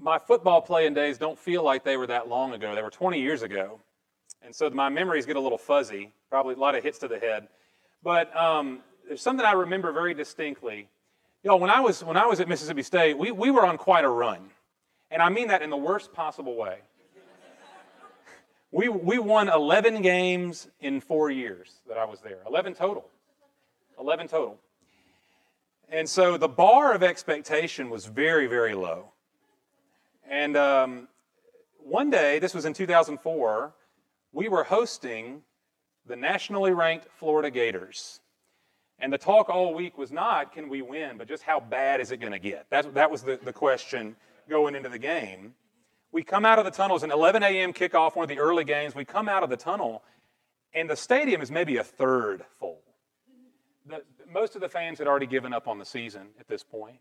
my 0.00 0.18
football 0.18 0.62
playing 0.62 0.94
days 0.94 1.18
don't 1.18 1.38
feel 1.38 1.62
like 1.62 1.84
they 1.84 1.96
were 1.96 2.06
that 2.06 2.28
long 2.28 2.52
ago. 2.54 2.74
They 2.74 2.82
were 2.82 2.90
20 2.90 3.20
years 3.20 3.42
ago. 3.42 3.80
And 4.42 4.54
so 4.54 4.70
my 4.70 4.88
memories 4.88 5.26
get 5.26 5.36
a 5.36 5.40
little 5.40 5.58
fuzzy, 5.58 6.12
probably 6.30 6.54
a 6.54 6.58
lot 6.58 6.74
of 6.74 6.82
hits 6.82 6.98
to 7.00 7.08
the 7.08 7.18
head. 7.18 7.48
But 8.02 8.34
um, 8.34 8.80
there's 9.06 9.20
something 9.20 9.44
I 9.44 9.52
remember 9.52 9.92
very 9.92 10.14
distinctly. 10.14 10.88
You 11.42 11.50
know, 11.50 11.56
when 11.56 11.70
I 11.70 11.80
was, 11.80 12.02
when 12.02 12.16
I 12.16 12.26
was 12.26 12.40
at 12.40 12.48
Mississippi 12.48 12.82
State, 12.82 13.18
we, 13.18 13.30
we 13.30 13.50
were 13.50 13.66
on 13.66 13.76
quite 13.76 14.04
a 14.04 14.08
run. 14.08 14.50
And 15.10 15.20
I 15.20 15.28
mean 15.28 15.48
that 15.48 15.62
in 15.62 15.70
the 15.70 15.76
worst 15.76 16.12
possible 16.12 16.56
way. 16.56 16.78
we, 18.70 18.88
we 18.88 19.18
won 19.18 19.48
11 19.48 20.02
games 20.02 20.68
in 20.80 21.00
four 21.00 21.30
years 21.30 21.80
that 21.88 21.98
I 21.98 22.04
was 22.04 22.20
there, 22.20 22.38
11 22.46 22.74
total. 22.74 23.08
11 23.98 24.28
total. 24.28 24.58
And 25.90 26.08
so 26.08 26.38
the 26.38 26.48
bar 26.48 26.94
of 26.94 27.02
expectation 27.02 27.90
was 27.90 28.06
very, 28.06 28.46
very 28.46 28.74
low. 28.74 29.12
And 30.28 30.56
um, 30.56 31.08
one 31.78 32.10
day, 32.10 32.38
this 32.38 32.54
was 32.54 32.64
in 32.64 32.72
2004, 32.72 33.72
we 34.32 34.48
were 34.48 34.64
hosting 34.64 35.42
the 36.06 36.16
nationally 36.16 36.72
ranked 36.72 37.08
Florida 37.18 37.50
Gators. 37.50 38.20
And 38.98 39.12
the 39.12 39.18
talk 39.18 39.48
all 39.48 39.74
week 39.74 39.96
was 39.96 40.12
not, 40.12 40.52
can 40.52 40.68
we 40.68 40.82
win, 40.82 41.16
but 41.16 41.26
just 41.26 41.42
how 41.42 41.58
bad 41.58 42.00
is 42.00 42.12
it 42.12 42.18
going 42.18 42.32
to 42.32 42.38
get? 42.38 42.66
That, 42.70 42.94
that 42.94 43.10
was 43.10 43.22
the, 43.22 43.40
the 43.42 43.52
question 43.52 44.14
going 44.48 44.74
into 44.74 44.88
the 44.88 44.98
game. 44.98 45.54
We 46.12 46.22
come 46.22 46.44
out 46.44 46.58
of 46.58 46.64
the 46.64 46.70
tunnels, 46.70 47.02
an 47.02 47.10
11 47.10 47.42
a.m. 47.42 47.72
kickoff, 47.72 48.14
one 48.16 48.24
of 48.24 48.28
the 48.28 48.38
early 48.38 48.64
games. 48.64 48.94
We 48.94 49.04
come 49.04 49.28
out 49.28 49.42
of 49.42 49.48
the 49.48 49.56
tunnel, 49.56 50.02
and 50.74 50.90
the 50.90 50.96
stadium 50.96 51.40
is 51.40 51.50
maybe 51.50 51.76
a 51.78 51.84
third 51.84 52.44
full. 52.58 52.80
The, 53.86 54.02
most 54.30 54.54
of 54.54 54.60
the 54.60 54.68
fans 54.68 54.98
had 54.98 55.08
already 55.08 55.26
given 55.26 55.52
up 55.52 55.66
on 55.66 55.78
the 55.78 55.84
season 55.84 56.28
at 56.38 56.48
this 56.48 56.62
point. 56.62 56.98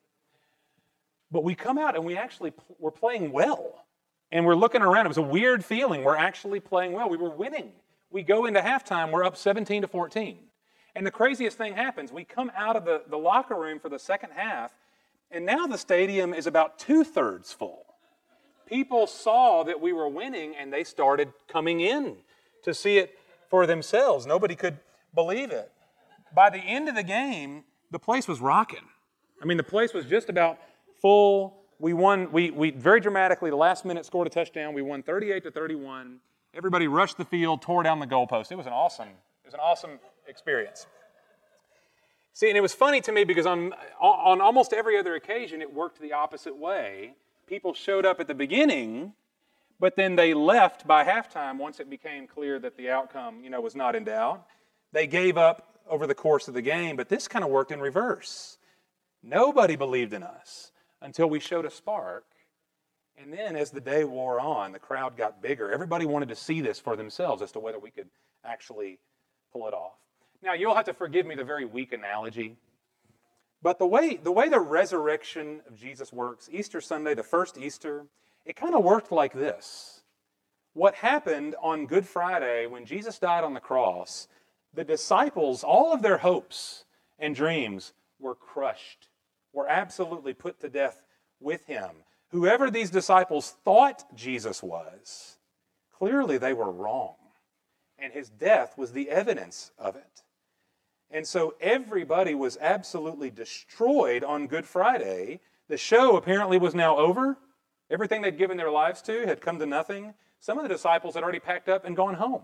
But 1.32 1.44
we 1.44 1.56
come 1.56 1.78
out 1.78 1.96
and 1.96 2.06
we 2.06 2.18
actually 2.18 2.54
we're 2.80 2.92
playing 2.92 3.32
well. 3.32 3.86
And 4.32 4.46
we're 4.46 4.56
looking 4.56 4.82
around. 4.82 5.06
It 5.06 5.10
was 5.10 5.18
a 5.18 5.24
weird 5.24 5.66
feeling. 5.66 6.04
We're 6.04 6.16
actually 6.16 6.60
playing 6.60 6.92
well. 6.92 7.10
We 7.10 7.18
were 7.18 7.32
winning. 7.32 7.72
We 8.12 8.24
go 8.24 8.46
into 8.46 8.60
halftime, 8.60 9.12
we're 9.12 9.24
up 9.24 9.38
17 9.38 9.84
to 9.84 9.88
14. 9.88 10.38
And 10.96 11.06
the 11.06 11.12
craziest 11.12 11.58
thing 11.58 11.76
happens. 11.76 12.12
We 12.12 12.24
come 12.24 12.52
out 12.56 12.76
of 12.76 12.86
the, 12.86 13.04
the 13.08 13.18
locker 13.18 13.56
room 13.56 13.80
for 13.80 13.90
the 13.90 14.00
second 14.00 14.32
half, 14.36 14.72
and 15.30 15.46
now 15.46 15.68
the 15.68 15.78
stadium 15.78 16.34
is 16.34 16.48
about 16.48 16.80
two 16.80 17.04
thirds 17.04 17.54
full. 17.54 17.86
People 18.66 19.06
saw 19.06 19.64
that 19.64 19.80
we 19.80 19.94
were 19.94 20.08
winning 20.08 20.56
and 20.56 20.74
they 20.74 20.84
started 20.84 21.32
coming 21.48 21.82
in 21.82 22.18
to 22.64 22.74
see 22.74 22.98
it 22.98 23.18
for 23.50 23.66
themselves. 23.66 24.26
Nobody 24.26 24.56
could 24.56 24.80
believe 25.14 25.52
it. 25.52 25.72
By 26.36 26.50
the 26.50 26.60
end 26.60 26.90
of 26.90 26.96
the 26.96 27.04
game, 27.04 27.64
the 27.92 28.00
place 28.00 28.28
was 28.28 28.42
rocking. 28.42 28.88
I 29.42 29.46
mean, 29.46 29.58
the 29.58 29.64
place 29.64 29.94
was 29.94 30.06
just 30.06 30.30
about 30.30 30.60
full. 31.02 31.64
We 31.80 31.94
won, 31.94 32.32
we, 32.32 32.52
we 32.52 32.72
very 32.72 33.00
dramatically, 33.00 33.50
the 33.50 33.56
last 33.56 33.86
minute 33.86 34.06
scored 34.06 34.28
a 34.28 34.30
touchdown. 34.30 34.74
We 34.74 34.82
won 34.82 35.02
38 35.02 35.44
to 35.44 35.52
31. 35.52 36.20
Everybody 36.54 36.88
rushed 36.88 37.18
the 37.18 37.26
field, 37.26 37.62
tore 37.62 37.84
down 37.84 38.00
the 38.00 38.08
goalpost. 38.08 38.52
It 38.52 38.58
was 38.58 38.68
an 38.68 38.74
awesome, 38.74 39.08
it 39.08 39.46
was 39.46 39.54
an 39.54 39.60
awesome 39.62 40.00
experience. 40.28 40.88
See, 42.34 42.48
and 42.48 42.58
it 42.58 42.62
was 42.62 42.74
funny 42.74 43.02
to 43.02 43.12
me 43.12 43.24
because 43.24 43.46
on, 43.46 43.74
on 44.00 44.42
almost 44.42 44.74
every 44.74 44.98
other 44.98 45.16
occasion, 45.16 45.62
it 45.62 45.74
worked 45.74 46.00
the 46.00 46.14
opposite 46.14 46.56
way. 46.56 47.14
People 47.48 47.74
showed 47.74 48.06
up 48.06 48.20
at 48.20 48.28
the 48.28 48.34
beginning, 48.34 49.14
but 49.80 49.96
then 49.96 50.16
they 50.16 50.34
left 50.34 50.86
by 50.88 51.04
halftime 51.04 51.58
once 51.58 51.80
it 51.80 51.90
became 51.90 52.28
clear 52.28 52.60
that 52.60 52.78
the 52.78 52.90
outcome, 52.90 53.44
you 53.44 53.50
know, 53.50 53.62
was 53.62 53.76
not 53.76 53.96
in 53.96 54.04
doubt. 54.04 54.46
They 54.92 55.08
gave 55.08 55.38
up 55.38 55.80
over 55.90 56.08
the 56.08 56.16
course 56.16 56.48
of 56.48 56.54
the 56.54 56.62
game, 56.62 56.96
but 56.96 57.10
this 57.10 57.28
kind 57.28 57.44
of 57.44 57.52
worked 57.52 57.72
in 57.72 57.80
reverse. 57.80 58.58
Nobody 59.24 59.76
believed 59.76 60.14
in 60.14 60.24
us 60.24 60.72
until 61.02 61.30
we 61.30 61.40
showed 61.40 61.66
a 61.66 61.72
spark. 61.72 62.26
And 63.18 63.34
then 63.34 63.56
as 63.56 63.72
the 63.72 63.82
day 63.82 64.04
wore 64.04 64.40
on, 64.40 64.72
the 64.72 64.80
crowd 64.80 65.18
got 65.18 65.42
bigger. 65.42 65.72
Everybody 65.72 66.06
wanted 66.06 66.30
to 66.30 66.36
see 66.36 66.62
this 66.62 66.80
for 66.80 66.96
themselves 66.96 67.42
as 67.42 67.52
to 67.54 67.60
whether 67.60 67.80
we 67.80 67.92
could 67.92 68.10
actually 68.46 69.00
pull 69.52 69.68
it 69.68 69.74
off. 69.74 69.98
Now, 70.42 70.54
you'll 70.54 70.76
have 70.76 70.86
to 70.86 70.94
forgive 70.94 71.26
me 71.26 71.36
the 71.36 71.44
very 71.44 71.66
weak 71.66 71.92
analogy. 71.92 72.56
But 73.62 73.78
the 73.78 73.86
way, 73.86 74.16
the 74.16 74.32
way 74.32 74.48
the 74.48 74.60
resurrection 74.60 75.62
of 75.68 75.76
Jesus 75.76 76.14
works, 76.14 76.48
Easter 76.52 76.80
Sunday, 76.80 77.14
the 77.14 77.24
first 77.24 77.58
Easter, 77.58 78.06
it 78.46 78.56
kind 78.56 78.74
of 78.74 78.84
worked 78.84 79.12
like 79.12 79.34
this. 79.34 80.02
What 80.74 80.96
happened 80.96 81.56
on 81.62 81.88
Good 81.88 82.08
Friday 82.08 82.68
when 82.68 82.86
Jesus 82.86 83.20
died 83.20 83.44
on 83.44 83.54
the 83.54 83.60
cross, 83.60 84.30
the 84.74 84.86
disciples, 84.86 85.64
all 85.64 85.92
of 85.92 86.02
their 86.02 86.20
hopes 86.20 86.86
and 87.18 87.36
dreams 87.36 87.92
were 88.18 88.36
crushed 88.36 89.09
were 89.54 89.68
absolutely 89.68 90.34
put 90.34 90.60
to 90.62 90.70
death 90.70 91.02
with 91.40 91.66
him. 91.66 91.90
Whoever 92.30 92.70
these 92.70 92.90
disciples 92.90 93.56
thought 93.66 94.16
Jesus 94.16 94.62
was, 94.62 95.38
clearly 95.98 96.38
they 96.38 96.54
were 96.54 96.72
wrong. 96.72 97.16
And 97.98 98.14
his 98.14 98.30
death 98.30 98.78
was 98.78 98.94
the 98.94 99.10
evidence 99.10 99.72
of 99.78 99.96
it. 99.96 100.24
And 101.12 101.28
so 101.28 101.56
everybody 101.60 102.36
was 102.36 102.58
absolutely 102.62 103.32
destroyed 103.32 104.24
on 104.24 104.48
Good 104.48 104.66
Friday. 104.66 105.42
The 105.68 105.78
show 105.78 106.16
apparently 106.16 106.58
was 106.58 106.76
now 106.76 106.98
over. 106.98 107.38
Everything 107.90 108.22
they'd 108.22 108.38
given 108.38 108.58
their 108.58 108.72
lives 108.72 109.02
to 109.04 109.26
had 109.26 109.42
come 109.42 109.58
to 109.60 109.66
nothing. 109.66 110.14
Some 110.40 110.58
of 110.58 110.64
the 110.64 110.70
disciples 110.70 111.16
had 111.16 111.24
already 111.24 111.40
packed 111.40 111.68
up 111.68 111.84
and 111.84 111.96
gone 111.96 112.14
home 112.14 112.44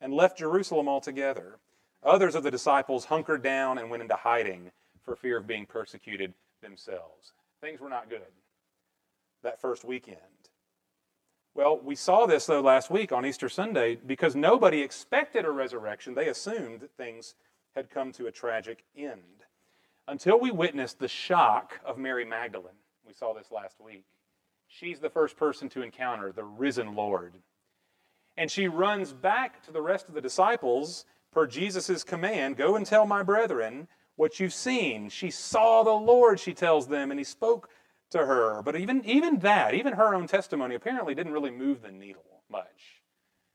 and 0.00 0.12
left 0.12 0.38
Jerusalem 0.38 0.88
altogether. 0.88 1.58
Others 2.02 2.34
of 2.34 2.42
the 2.42 2.50
disciples 2.50 3.04
hunkered 3.04 3.42
down 3.42 3.76
and 3.76 3.90
went 3.90 4.02
into 4.02 4.16
hiding 4.16 4.70
for 5.08 5.16
fear 5.16 5.38
of 5.38 5.46
being 5.46 5.64
persecuted 5.64 6.34
themselves. 6.60 7.32
Things 7.62 7.80
were 7.80 7.88
not 7.88 8.10
good 8.10 8.20
that 9.42 9.60
first 9.60 9.84
weekend. 9.84 10.18
Well, 11.54 11.80
we 11.82 11.94
saw 11.94 12.26
this, 12.26 12.44
though, 12.44 12.60
last 12.60 12.90
week 12.90 13.10
on 13.10 13.24
Easter 13.24 13.48
Sunday 13.48 13.96
because 13.96 14.36
nobody 14.36 14.82
expected 14.82 15.46
a 15.46 15.50
resurrection. 15.50 16.14
They 16.14 16.28
assumed 16.28 16.80
that 16.80 16.96
things 16.96 17.36
had 17.74 17.88
come 17.88 18.12
to 18.12 18.26
a 18.26 18.32
tragic 18.32 18.84
end 18.96 19.44
until 20.06 20.38
we 20.38 20.50
witnessed 20.50 20.98
the 20.98 21.08
shock 21.08 21.80
of 21.86 21.96
Mary 21.96 22.24
Magdalene. 22.24 22.72
We 23.06 23.14
saw 23.14 23.32
this 23.32 23.50
last 23.50 23.80
week. 23.80 24.04
She's 24.66 25.00
the 25.00 25.08
first 25.08 25.36
person 25.36 25.70
to 25.70 25.82
encounter 25.82 26.32
the 26.32 26.44
risen 26.44 26.94
Lord. 26.94 27.32
And 28.36 28.50
she 28.50 28.68
runs 28.68 29.12
back 29.12 29.64
to 29.64 29.72
the 29.72 29.82
rest 29.82 30.08
of 30.08 30.14
the 30.14 30.20
disciples 30.20 31.06
per 31.32 31.46
Jesus' 31.46 32.04
command 32.04 32.56
go 32.56 32.76
and 32.76 32.84
tell 32.84 33.06
my 33.06 33.22
brethren 33.22 33.88
what 34.18 34.40
you've 34.40 34.52
seen. 34.52 35.08
She 35.08 35.30
saw 35.30 35.84
the 35.84 35.92
Lord, 35.92 36.40
she 36.40 36.52
tells 36.52 36.88
them, 36.88 37.12
and 37.12 37.20
he 37.20 37.24
spoke 37.24 37.70
to 38.10 38.18
her. 38.18 38.62
But 38.62 38.74
even, 38.74 39.04
even 39.04 39.38
that, 39.38 39.74
even 39.74 39.92
her 39.92 40.12
own 40.12 40.26
testimony, 40.26 40.74
apparently 40.74 41.14
didn't 41.14 41.32
really 41.32 41.52
move 41.52 41.82
the 41.82 41.92
needle 41.92 42.42
much 42.50 43.02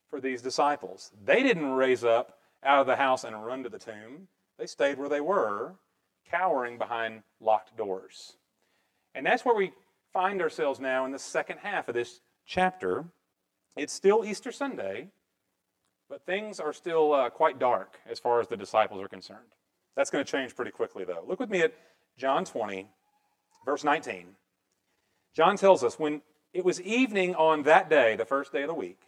for 0.10 0.22
these 0.22 0.42
disciples. 0.42 1.12
They 1.26 1.44
didn't 1.44 1.72
raise 1.72 2.06
up 2.06 2.38
out 2.64 2.80
of 2.80 2.88
the 2.88 2.96
house 2.96 3.26
and 3.26 3.46
run 3.46 3.64
to 3.64 3.70
the 3.70 3.78
tomb, 3.78 4.30
they 4.58 4.66
stayed 4.66 4.98
where 4.98 5.10
they 5.10 5.20
were, 5.20 5.74
cowering 6.32 6.78
behind 6.78 7.24
locked 7.42 7.76
doors. 7.76 8.38
And 9.14 9.26
that's 9.26 9.44
where 9.44 9.56
we 9.56 9.74
find 10.14 10.42
ourselves 10.42 10.80
now 10.80 11.06
in 11.06 11.12
the 11.12 11.20
second 11.20 11.58
half 11.58 11.90
of 11.90 11.94
this 11.94 12.22
chapter. 12.46 13.04
It's 13.76 13.92
still 13.92 14.24
Easter 14.24 14.54
Sunday, 14.54 15.10
but 16.10 16.26
things 16.26 16.62
are 16.62 16.72
still 16.72 17.12
uh, 17.12 17.30
quite 17.30 17.60
dark 17.60 18.00
as 18.10 18.18
far 18.18 18.40
as 18.40 18.48
the 18.48 18.56
disciples 18.56 19.02
are 19.02 19.10
concerned. 19.10 19.52
That's 19.96 20.10
going 20.10 20.26
to 20.26 20.32
change 20.32 20.56
pretty 20.56 20.72
quickly, 20.72 21.04
though. 21.06 21.24
Look 21.28 21.40
with 21.40 21.50
me 21.50 21.62
at 21.62 21.74
John 22.18 22.46
20, 22.46 22.88
verse 23.66 23.84
19. 23.84 24.36
John 25.36 25.58
tells 25.58 25.84
us 25.84 26.00
when 26.00 26.22
it 26.54 26.66
was 26.66 26.82
evening 26.82 27.36
on 27.36 27.64
that 27.64 27.90
day, 27.90 28.16
the 28.16 28.26
first 28.26 28.52
day 28.52 28.64
of 28.64 28.68
the 28.68 28.74
week, 28.74 29.00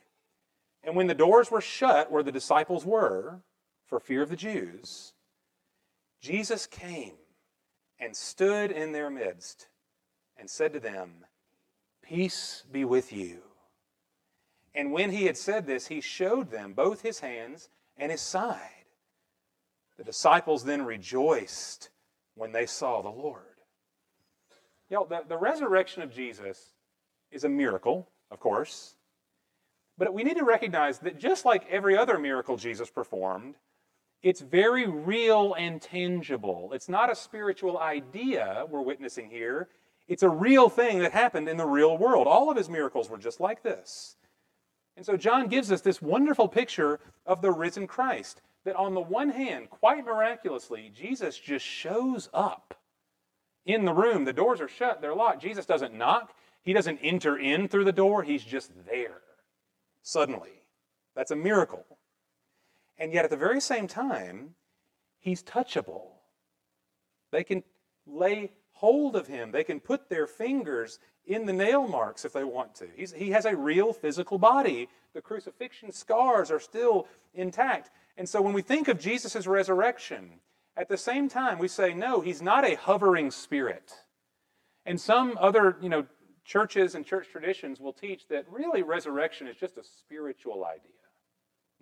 and 0.83 0.95
when 0.95 1.07
the 1.07 1.13
doors 1.15 1.49
were 1.49 1.61
shut 1.61 2.11
where 2.11 2.23
the 2.23 2.31
disciples 2.31 2.85
were 2.85 3.41
for 3.85 3.99
fear 3.99 4.21
of 4.21 4.29
the 4.29 4.35
Jews, 4.35 5.13
Jesus 6.21 6.67
came 6.67 7.13
and 7.99 8.15
stood 8.15 8.71
in 8.71 8.91
their 8.91 9.09
midst 9.09 9.67
and 10.37 10.49
said 10.49 10.73
to 10.73 10.79
them, 10.79 11.25
Peace 12.03 12.63
be 12.71 12.85
with 12.85 13.11
you. 13.11 13.41
And 14.75 14.91
when 14.91 15.11
he 15.11 15.25
had 15.25 15.37
said 15.37 15.65
this, 15.65 15.87
he 15.87 16.01
showed 16.01 16.51
them 16.51 16.73
both 16.73 17.01
his 17.01 17.19
hands 17.19 17.69
and 17.97 18.11
his 18.11 18.21
side. 18.21 18.74
The 19.97 20.03
disciples 20.03 20.63
then 20.63 20.83
rejoiced 20.83 21.89
when 22.35 22.51
they 22.51 22.65
saw 22.65 23.01
the 23.01 23.09
Lord. 23.09 23.41
You 24.89 24.97
know, 24.97 25.07
the, 25.09 25.23
the 25.27 25.37
resurrection 25.37 26.01
of 26.01 26.13
Jesus 26.13 26.73
is 27.31 27.43
a 27.43 27.49
miracle, 27.49 28.09
of 28.29 28.39
course. 28.39 28.95
But 29.97 30.13
we 30.13 30.23
need 30.23 30.37
to 30.37 30.43
recognize 30.43 30.99
that 30.99 31.19
just 31.19 31.45
like 31.45 31.65
every 31.69 31.97
other 31.97 32.19
miracle 32.19 32.57
Jesus 32.57 32.89
performed, 32.89 33.55
it's 34.21 34.41
very 34.41 34.87
real 34.87 35.53
and 35.53 35.81
tangible. 35.81 36.71
It's 36.73 36.89
not 36.89 37.11
a 37.11 37.15
spiritual 37.15 37.77
idea 37.77 38.65
we're 38.69 38.81
witnessing 38.81 39.29
here. 39.29 39.69
It's 40.07 40.23
a 40.23 40.29
real 40.29 40.69
thing 40.69 40.99
that 40.99 41.13
happened 41.13 41.47
in 41.47 41.57
the 41.57 41.65
real 41.65 41.97
world. 41.97 42.27
All 42.27 42.51
of 42.51 42.57
his 42.57 42.69
miracles 42.69 43.09
were 43.09 43.17
just 43.17 43.39
like 43.39 43.63
this. 43.63 44.17
And 44.97 45.05
so 45.05 45.17
John 45.17 45.47
gives 45.47 45.71
us 45.71 45.81
this 45.81 46.01
wonderful 46.01 46.47
picture 46.47 46.99
of 47.25 47.41
the 47.41 47.51
risen 47.51 47.87
Christ 47.87 48.41
that 48.65 48.75
on 48.75 48.93
the 48.93 49.01
one 49.01 49.29
hand, 49.29 49.69
quite 49.69 50.05
miraculously, 50.05 50.91
Jesus 50.93 51.37
just 51.37 51.65
shows 51.65 52.29
up 52.33 52.75
in 53.65 53.85
the 53.85 53.93
room. 53.93 54.25
The 54.25 54.33
doors 54.33 54.59
are 54.59 54.67
shut, 54.67 55.01
they're 55.01 55.15
locked. 55.15 55.41
Jesus 55.41 55.65
doesn't 55.65 55.93
knock, 55.93 56.35
He 56.63 56.73
doesn't 56.73 56.99
enter 56.99 57.37
in 57.37 57.67
through 57.67 57.85
the 57.85 57.91
door, 57.91 58.23
he's 58.23 58.43
just 58.43 58.71
there. 58.87 59.21
Suddenly. 60.01 60.63
That's 61.15 61.31
a 61.31 61.35
miracle. 61.35 61.85
And 62.97 63.13
yet, 63.13 63.23
at 63.23 63.31
the 63.31 63.37
very 63.37 63.61
same 63.61 63.87
time, 63.87 64.55
he's 65.19 65.43
touchable. 65.43 66.07
They 67.31 67.43
can 67.43 67.63
lay 68.05 68.51
hold 68.73 69.15
of 69.15 69.27
him, 69.27 69.51
they 69.51 69.63
can 69.63 69.79
put 69.79 70.09
their 70.09 70.27
fingers 70.27 70.99
in 71.27 71.45
the 71.45 71.53
nail 71.53 71.87
marks 71.87 72.25
if 72.25 72.33
they 72.33 72.43
want 72.43 72.75
to. 72.75 72.87
He's, 72.95 73.13
he 73.13 73.31
has 73.31 73.45
a 73.45 73.55
real 73.55 73.93
physical 73.93 74.37
body. 74.37 74.89
The 75.13 75.21
crucifixion 75.21 75.91
scars 75.91 76.51
are 76.51 76.59
still 76.59 77.07
intact. 77.33 77.89
And 78.17 78.29
so, 78.29 78.41
when 78.41 78.53
we 78.53 78.61
think 78.61 78.87
of 78.87 78.99
Jesus' 78.99 79.47
resurrection, 79.47 80.39
at 80.77 80.89
the 80.89 80.97
same 80.97 81.29
time, 81.29 81.59
we 81.59 81.67
say, 81.67 81.93
no, 81.93 82.21
he's 82.21 82.41
not 82.41 82.65
a 82.65 82.75
hovering 82.75 83.31
spirit. 83.31 83.93
And 84.85 84.99
some 84.99 85.37
other, 85.39 85.77
you 85.81 85.89
know, 85.89 86.05
churches 86.43 86.95
and 86.95 87.05
church 87.05 87.27
traditions 87.31 87.79
will 87.79 87.93
teach 87.93 88.27
that 88.27 88.45
really 88.49 88.83
resurrection 88.83 89.47
is 89.47 89.55
just 89.57 89.77
a 89.77 89.83
spiritual 89.83 90.65
idea. 90.65 90.91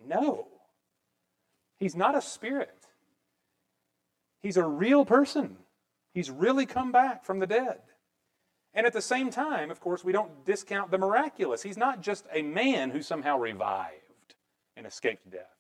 No. 0.05 0.47
He's 1.77 1.95
not 1.95 2.15
a 2.15 2.21
spirit. 2.21 2.87
He's 4.41 4.57
a 4.57 4.65
real 4.65 5.05
person. 5.05 5.57
He's 6.13 6.29
really 6.29 6.65
come 6.65 6.91
back 6.91 7.25
from 7.25 7.39
the 7.39 7.47
dead. 7.47 7.79
And 8.73 8.87
at 8.87 8.93
the 8.93 9.01
same 9.01 9.29
time, 9.29 9.69
of 9.69 9.79
course, 9.79 10.03
we 10.03 10.11
don't 10.11 10.45
discount 10.45 10.89
the 10.89 10.97
miraculous. 10.97 11.61
He's 11.61 11.77
not 11.77 12.01
just 12.01 12.25
a 12.31 12.41
man 12.41 12.89
who 12.89 13.01
somehow 13.01 13.37
revived 13.37 14.35
and 14.75 14.87
escaped 14.87 15.29
death. 15.29 15.57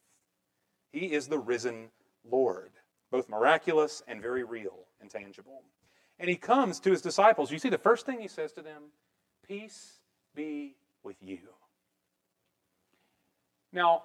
He 0.91 1.11
is 1.13 1.27
the 1.27 1.37
risen 1.37 1.89
Lord, 2.29 2.71
both 3.11 3.29
miraculous 3.29 4.01
and 4.07 4.21
very 4.21 4.43
real 4.43 4.87
and 4.99 5.09
tangible. 5.09 5.61
And 6.19 6.29
he 6.29 6.35
comes 6.35 6.79
to 6.81 6.91
his 6.91 7.01
disciples. 7.01 7.51
You 7.51 7.59
see, 7.59 7.69
the 7.69 7.77
first 7.77 8.05
thing 8.05 8.19
he 8.19 8.27
says 8.27 8.53
to 8.53 8.61
them 8.61 8.83
Peace 9.47 9.99
be 10.35 10.75
with 11.03 11.17
you. 11.21 11.39
Now, 13.71 14.03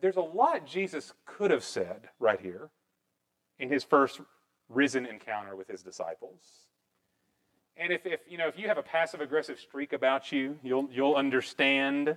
there's 0.00 0.16
a 0.16 0.20
lot 0.20 0.66
Jesus 0.66 1.12
could 1.24 1.50
have 1.50 1.64
said 1.64 2.08
right 2.18 2.40
here 2.40 2.70
in 3.58 3.70
his 3.70 3.84
first 3.84 4.20
risen 4.68 5.06
encounter 5.06 5.56
with 5.56 5.68
his 5.68 5.82
disciples. 5.82 6.69
And 7.76 7.92
if, 7.92 8.04
if 8.04 8.20
you 8.28 8.38
know 8.38 8.48
if 8.48 8.58
you 8.58 8.68
have 8.68 8.78
a 8.78 8.82
passive 8.82 9.20
aggressive 9.20 9.58
streak 9.58 9.92
about 9.92 10.32
you, 10.32 10.58
you'll 10.62 10.88
you'll 10.92 11.14
understand 11.14 12.16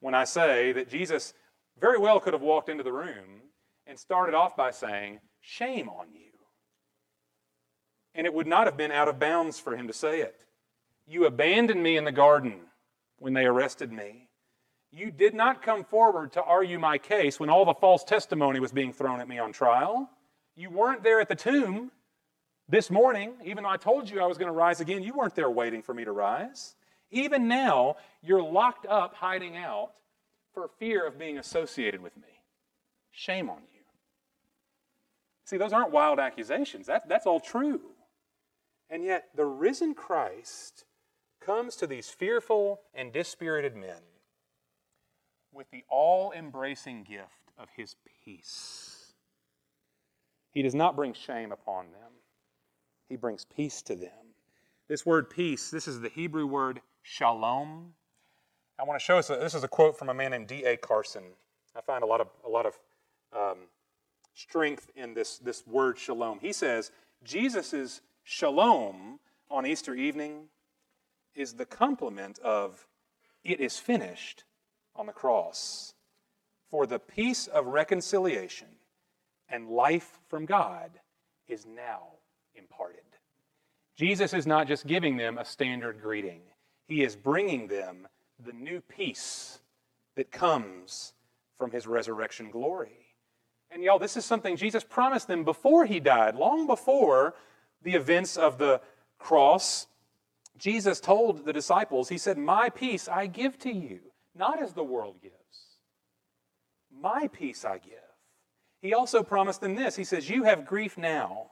when 0.00 0.14
I 0.14 0.24
say 0.24 0.72
that 0.72 0.88
Jesus 0.88 1.34
very 1.80 1.98
well 1.98 2.20
could 2.20 2.32
have 2.32 2.42
walked 2.42 2.68
into 2.68 2.82
the 2.82 2.92
room 2.92 3.42
and 3.86 3.98
started 3.98 4.34
off 4.34 4.56
by 4.56 4.70
saying, 4.70 5.20
Shame 5.40 5.88
on 5.88 6.12
you. 6.12 6.20
And 8.14 8.26
it 8.26 8.34
would 8.34 8.46
not 8.46 8.66
have 8.66 8.76
been 8.76 8.92
out 8.92 9.08
of 9.08 9.18
bounds 9.18 9.58
for 9.58 9.76
him 9.76 9.86
to 9.86 9.92
say 9.92 10.20
it. 10.20 10.44
You 11.06 11.26
abandoned 11.26 11.82
me 11.82 11.96
in 11.96 12.04
the 12.04 12.12
garden 12.12 12.60
when 13.18 13.32
they 13.32 13.44
arrested 13.44 13.92
me. 13.92 14.28
You 14.92 15.10
did 15.10 15.34
not 15.34 15.62
come 15.62 15.84
forward 15.84 16.32
to 16.32 16.42
argue 16.42 16.78
my 16.78 16.98
case 16.98 17.38
when 17.38 17.48
all 17.48 17.64
the 17.64 17.74
false 17.74 18.02
testimony 18.02 18.58
was 18.58 18.72
being 18.72 18.92
thrown 18.92 19.20
at 19.20 19.28
me 19.28 19.38
on 19.38 19.52
trial. 19.52 20.10
You 20.56 20.70
weren't 20.70 21.02
there 21.02 21.20
at 21.20 21.28
the 21.28 21.36
tomb 21.36 21.92
this 22.70 22.90
morning, 22.90 23.32
even 23.44 23.64
though 23.64 23.70
I 23.70 23.76
told 23.76 24.08
you 24.08 24.20
I 24.20 24.26
was 24.26 24.38
going 24.38 24.50
to 24.50 24.56
rise 24.56 24.80
again. 24.80 25.02
You 25.02 25.14
weren't 25.14 25.34
there 25.34 25.50
waiting 25.50 25.82
for 25.82 25.92
me 25.92 26.04
to 26.04 26.12
rise. 26.12 26.76
Even 27.10 27.48
now, 27.48 27.96
you're 28.22 28.42
locked 28.42 28.86
up, 28.86 29.14
hiding 29.14 29.56
out 29.56 29.90
for 30.54 30.68
fear 30.78 31.06
of 31.06 31.18
being 31.18 31.38
associated 31.38 32.00
with 32.00 32.16
me. 32.16 32.42
Shame 33.10 33.50
on 33.50 33.58
you. 33.58 33.80
See, 35.44 35.56
those 35.56 35.72
aren't 35.72 35.90
wild 35.90 36.20
accusations. 36.20 36.86
That, 36.86 37.08
that's 37.08 37.26
all 37.26 37.40
true. 37.40 37.80
And 38.88 39.02
yet, 39.02 39.30
the 39.34 39.44
risen 39.44 39.94
Christ 39.94 40.84
comes 41.40 41.74
to 41.76 41.88
these 41.88 42.08
fearful 42.08 42.80
and 42.94 43.12
dispirited 43.12 43.74
men 43.74 44.02
with 45.52 45.68
the 45.72 45.82
all 45.88 46.30
embracing 46.30 47.02
gift 47.02 47.50
of 47.58 47.68
his 47.76 47.96
peace. 48.24 49.14
He 50.52 50.62
does 50.62 50.74
not 50.74 50.94
bring 50.94 51.14
shame 51.14 51.50
upon 51.50 51.86
them, 51.86 52.09
he 53.10 53.16
brings 53.16 53.44
peace 53.44 53.82
to 53.82 53.96
them. 53.96 54.10
This 54.88 55.04
word 55.04 55.28
peace, 55.28 55.70
this 55.70 55.86
is 55.86 56.00
the 56.00 56.08
Hebrew 56.08 56.46
word 56.46 56.80
shalom. 57.02 57.92
I 58.78 58.84
want 58.84 58.98
to 58.98 59.04
show 59.04 59.18
us, 59.18 59.28
this 59.28 59.54
is 59.54 59.64
a 59.64 59.68
quote 59.68 59.98
from 59.98 60.08
a 60.08 60.14
man 60.14 60.30
named 60.30 60.46
D.A. 60.46 60.76
Carson. 60.76 61.24
I 61.76 61.80
find 61.80 62.02
a 62.02 62.06
lot 62.06 62.20
of, 62.20 62.28
a 62.46 62.48
lot 62.48 62.66
of 62.66 62.78
um, 63.36 63.58
strength 64.32 64.90
in 64.96 65.12
this, 65.12 65.38
this 65.38 65.66
word 65.66 65.98
shalom. 65.98 66.38
He 66.40 66.52
says, 66.52 66.92
Jesus' 67.24 68.00
shalom 68.22 69.18
on 69.50 69.66
Easter 69.66 69.94
evening 69.94 70.44
is 71.34 71.54
the 71.54 71.66
complement 71.66 72.38
of 72.38 72.86
it 73.42 73.60
is 73.60 73.76
finished 73.76 74.44
on 74.94 75.06
the 75.06 75.12
cross. 75.12 75.94
For 76.70 76.86
the 76.86 77.00
peace 77.00 77.48
of 77.48 77.66
reconciliation 77.66 78.68
and 79.48 79.68
life 79.68 80.20
from 80.28 80.46
God 80.46 80.92
is 81.48 81.66
now 81.66 82.02
imparted. 82.54 82.99
Jesus 84.00 84.32
is 84.32 84.46
not 84.46 84.66
just 84.66 84.86
giving 84.86 85.18
them 85.18 85.36
a 85.36 85.44
standard 85.44 86.00
greeting, 86.00 86.40
He 86.88 87.02
is 87.02 87.14
bringing 87.16 87.66
them 87.66 88.08
the 88.42 88.54
new 88.54 88.80
peace 88.80 89.58
that 90.16 90.32
comes 90.32 91.12
from 91.58 91.70
His 91.70 91.86
resurrection 91.86 92.50
glory. 92.50 93.08
And 93.70 93.82
y'all, 93.82 93.98
this 93.98 94.16
is 94.16 94.24
something 94.24 94.56
Jesus 94.56 94.84
promised 94.84 95.28
them 95.28 95.44
before 95.44 95.84
He 95.84 96.00
died, 96.00 96.34
long 96.34 96.66
before 96.66 97.34
the 97.82 97.92
events 97.92 98.38
of 98.38 98.56
the 98.56 98.80
cross. 99.18 99.86
Jesus 100.56 100.98
told 100.98 101.44
the 101.44 101.52
disciples, 101.52 102.08
He 102.08 102.16
said, 102.16 102.38
My 102.38 102.70
peace 102.70 103.06
I 103.06 103.26
give 103.26 103.58
to 103.58 103.70
you 103.70 104.00
not 104.34 104.62
as 104.62 104.72
the 104.72 104.82
world 104.82 105.16
gives. 105.20 105.34
My 106.90 107.28
peace 107.28 107.66
I 107.66 107.76
give. 107.76 107.92
He 108.80 108.94
also 108.94 109.22
promised 109.22 109.60
them 109.60 109.74
this 109.74 109.94
He 109.94 110.04
says, 110.04 110.30
You 110.30 110.44
have 110.44 110.64
grief 110.64 110.96
now, 110.96 111.50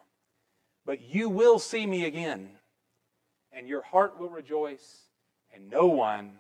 but 0.88 1.02
you 1.02 1.28
will 1.28 1.58
see 1.58 1.84
me 1.84 2.06
again, 2.06 2.48
and 3.52 3.68
your 3.68 3.82
heart 3.82 4.18
will 4.18 4.30
rejoice, 4.30 5.10
and 5.54 5.68
no 5.68 5.84
one 5.84 6.32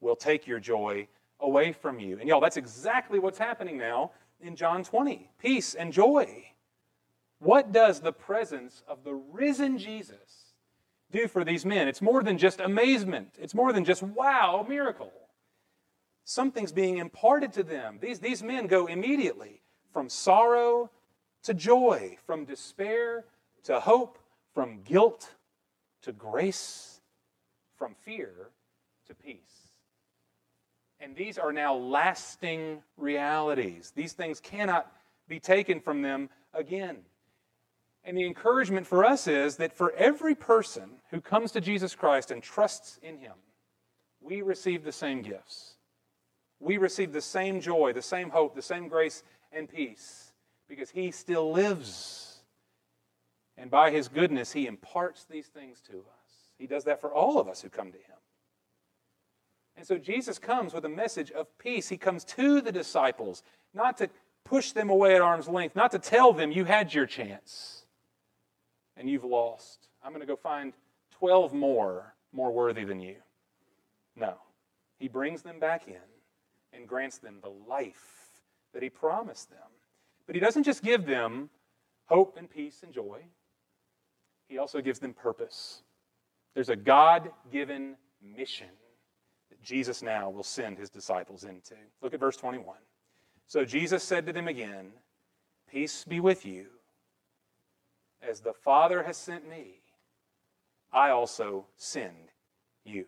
will 0.00 0.14
take 0.14 0.46
your 0.46 0.60
joy 0.60 1.08
away 1.40 1.72
from 1.72 1.98
you. 1.98 2.16
And 2.20 2.28
y'all, 2.28 2.40
that's 2.40 2.56
exactly 2.56 3.18
what's 3.18 3.36
happening 3.36 3.76
now 3.76 4.12
in 4.40 4.54
John 4.54 4.84
20 4.84 5.28
peace 5.40 5.74
and 5.74 5.92
joy. 5.92 6.52
What 7.40 7.72
does 7.72 7.98
the 7.98 8.12
presence 8.12 8.84
of 8.86 9.02
the 9.02 9.14
risen 9.14 9.76
Jesus 9.76 10.52
do 11.10 11.26
for 11.26 11.42
these 11.42 11.66
men? 11.66 11.88
It's 11.88 12.00
more 12.00 12.22
than 12.22 12.38
just 12.38 12.60
amazement, 12.60 13.34
it's 13.40 13.56
more 13.56 13.72
than 13.72 13.84
just 13.84 14.04
wow, 14.04 14.64
miracle 14.68 15.10
something's 16.22 16.70
being 16.70 16.98
imparted 16.98 17.52
to 17.54 17.64
them. 17.64 17.98
These, 18.00 18.20
these 18.20 18.40
men 18.40 18.68
go 18.68 18.86
immediately 18.86 19.62
from 19.92 20.08
sorrow 20.08 20.92
to 21.42 21.54
joy, 21.54 22.18
from 22.24 22.44
despair 22.44 23.24
to 23.64 23.80
hope, 23.80 24.18
from 24.54 24.82
guilt 24.82 25.34
to 26.02 26.12
grace, 26.12 27.00
from 27.76 27.94
fear 28.04 28.50
to 29.06 29.14
peace. 29.14 29.70
And 30.98 31.16
these 31.16 31.38
are 31.38 31.52
now 31.52 31.74
lasting 31.74 32.82
realities. 32.96 33.92
These 33.94 34.12
things 34.12 34.40
cannot 34.40 34.92
be 35.28 35.40
taken 35.40 35.80
from 35.80 36.02
them 36.02 36.28
again. 36.52 36.98
And 38.04 38.16
the 38.16 38.26
encouragement 38.26 38.86
for 38.86 39.04
us 39.04 39.26
is 39.26 39.56
that 39.56 39.72
for 39.72 39.92
every 39.92 40.34
person 40.34 40.90
who 41.10 41.20
comes 41.20 41.52
to 41.52 41.60
Jesus 41.60 41.94
Christ 41.94 42.30
and 42.30 42.42
trusts 42.42 42.98
in 43.02 43.18
him, 43.18 43.34
we 44.20 44.42
receive 44.42 44.84
the 44.84 44.92
same 44.92 45.22
gifts 45.22 45.76
we 46.60 46.76
receive 46.76 47.12
the 47.12 47.20
same 47.20 47.60
joy, 47.60 47.92
the 47.92 48.02
same 48.02 48.30
hope, 48.30 48.54
the 48.54 48.62
same 48.62 48.86
grace 48.86 49.22
and 49.50 49.68
peace 49.68 50.32
because 50.68 50.90
He 50.90 51.10
still 51.10 51.50
lives. 51.50 52.29
And 53.60 53.70
by 53.70 53.90
His 53.90 54.08
goodness, 54.08 54.52
He 54.52 54.66
imparts 54.66 55.24
these 55.24 55.46
things 55.46 55.80
to 55.90 55.98
us. 55.98 56.52
He 56.58 56.66
does 56.66 56.84
that 56.84 57.00
for 57.00 57.12
all 57.12 57.38
of 57.38 57.46
us 57.46 57.60
who 57.60 57.68
come 57.68 57.92
to 57.92 57.98
Him. 57.98 58.16
And 59.76 59.86
so 59.86 59.98
Jesus 59.98 60.38
comes 60.38 60.74
with 60.74 60.84
a 60.84 60.88
message 60.88 61.30
of 61.30 61.46
peace. 61.58 61.88
He 61.88 61.96
comes 61.96 62.24
to 62.24 62.60
the 62.60 62.72
disciples, 62.72 63.42
not 63.74 63.98
to 63.98 64.08
push 64.44 64.72
them 64.72 64.90
away 64.90 65.14
at 65.14 65.20
arm's 65.20 65.48
length, 65.48 65.76
not 65.76 65.90
to 65.92 65.98
tell 65.98 66.32
them 66.32 66.50
you 66.50 66.64
had 66.64 66.92
your 66.92 67.06
chance 67.06 67.84
and 68.96 69.08
you've 69.08 69.24
lost. 69.24 69.88
I'm 70.02 70.12
going 70.12 70.20
to 70.20 70.26
go 70.26 70.36
find 70.36 70.72
12 71.12 71.52
more 71.52 72.14
more 72.32 72.52
worthy 72.52 72.84
than 72.84 73.00
you. 73.00 73.16
No. 74.16 74.34
He 74.98 75.08
brings 75.08 75.42
them 75.42 75.58
back 75.58 75.88
in 75.88 75.96
and 76.72 76.86
grants 76.86 77.18
them 77.18 77.38
the 77.42 77.52
life 77.68 78.40
that 78.72 78.82
He 78.82 78.90
promised 78.90 79.50
them. 79.50 79.58
But 80.26 80.34
He 80.34 80.40
doesn't 80.40 80.64
just 80.64 80.82
give 80.82 81.06
them 81.06 81.50
hope 82.06 82.36
and 82.36 82.50
peace 82.50 82.82
and 82.82 82.92
joy, 82.92 83.20
He 84.50 84.58
also 84.58 84.80
gives 84.80 84.98
them 84.98 85.14
purpose. 85.14 85.82
There's 86.54 86.70
a 86.70 86.76
God 86.76 87.30
given 87.52 87.94
mission 88.20 88.66
that 89.48 89.62
Jesus 89.62 90.02
now 90.02 90.28
will 90.28 90.42
send 90.42 90.76
His 90.76 90.90
disciples 90.90 91.44
into. 91.44 91.76
Look 92.02 92.14
at 92.14 92.20
verse 92.20 92.36
21. 92.36 92.76
So 93.46 93.64
Jesus 93.64 94.02
said 94.02 94.26
to 94.26 94.32
them 94.32 94.48
again, 94.48 94.90
Peace 95.70 96.04
be 96.04 96.18
with 96.18 96.44
you. 96.44 96.66
As 98.20 98.40
the 98.40 98.52
Father 98.52 99.04
has 99.04 99.16
sent 99.16 99.48
me, 99.48 99.82
I 100.92 101.10
also 101.10 101.66
send 101.76 102.32
you. 102.84 103.06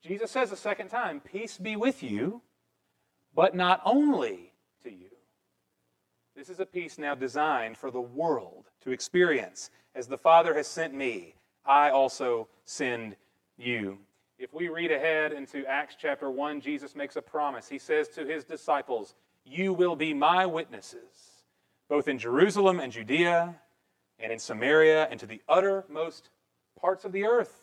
Jesus 0.00 0.30
says 0.30 0.52
a 0.52 0.56
second 0.56 0.90
time, 0.90 1.18
Peace 1.18 1.58
be 1.58 1.74
with 1.74 2.04
you, 2.04 2.40
but 3.34 3.56
not 3.56 3.82
only 3.84 4.52
to 4.84 4.92
you. 4.92 5.13
This 6.36 6.48
is 6.48 6.58
a 6.58 6.66
peace 6.66 6.98
now 6.98 7.14
designed 7.14 7.78
for 7.78 7.92
the 7.92 8.00
world 8.00 8.64
to 8.80 8.90
experience. 8.90 9.70
As 9.94 10.08
the 10.08 10.18
Father 10.18 10.52
has 10.54 10.66
sent 10.66 10.92
me, 10.92 11.36
I 11.64 11.90
also 11.90 12.48
send 12.64 13.14
you. 13.56 13.98
If 14.36 14.52
we 14.52 14.68
read 14.68 14.90
ahead 14.90 15.32
into 15.32 15.64
Acts 15.64 15.94
chapter 15.96 16.28
1, 16.28 16.60
Jesus 16.60 16.96
makes 16.96 17.14
a 17.14 17.22
promise. 17.22 17.68
He 17.68 17.78
says 17.78 18.08
to 18.10 18.26
his 18.26 18.44
disciples, 18.44 19.14
You 19.44 19.72
will 19.72 19.94
be 19.94 20.12
my 20.12 20.44
witnesses, 20.44 21.44
both 21.88 22.08
in 22.08 22.18
Jerusalem 22.18 22.80
and 22.80 22.92
Judea, 22.92 23.54
and 24.18 24.32
in 24.32 24.40
Samaria, 24.40 25.06
and 25.10 25.20
to 25.20 25.26
the 25.26 25.40
uttermost 25.48 26.30
parts 26.80 27.04
of 27.04 27.12
the 27.12 27.26
earth. 27.26 27.62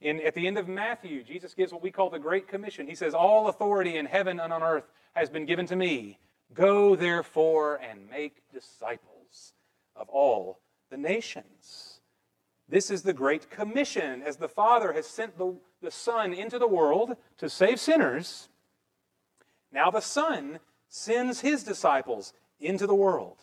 In, 0.00 0.20
at 0.22 0.34
the 0.34 0.46
end 0.46 0.56
of 0.56 0.68
Matthew, 0.68 1.22
Jesus 1.22 1.52
gives 1.52 1.70
what 1.70 1.82
we 1.82 1.90
call 1.90 2.08
the 2.08 2.18
Great 2.18 2.48
Commission. 2.48 2.86
He 2.86 2.94
says, 2.94 3.12
All 3.12 3.48
authority 3.48 3.98
in 3.98 4.06
heaven 4.06 4.40
and 4.40 4.54
on 4.54 4.62
earth 4.62 4.90
has 5.12 5.28
been 5.28 5.44
given 5.44 5.66
to 5.66 5.76
me. 5.76 6.18
Go 6.54 6.96
therefore 6.96 7.76
and 7.76 8.08
make 8.10 8.42
disciples 8.52 9.54
of 9.96 10.08
all 10.08 10.60
the 10.90 10.96
nations. 10.96 12.00
This 12.68 12.90
is 12.90 13.02
the 13.02 13.12
Great 13.12 13.50
Commission. 13.50 14.22
As 14.22 14.36
the 14.36 14.48
Father 14.48 14.92
has 14.92 15.06
sent 15.06 15.38
the, 15.38 15.54
the 15.80 15.90
Son 15.90 16.32
into 16.32 16.58
the 16.58 16.66
world 16.66 17.16
to 17.38 17.48
save 17.48 17.80
sinners, 17.80 18.48
now 19.72 19.90
the 19.90 20.00
Son 20.00 20.58
sends 20.88 21.40
his 21.40 21.62
disciples 21.62 22.32
into 22.60 22.86
the 22.86 22.94
world 22.94 23.38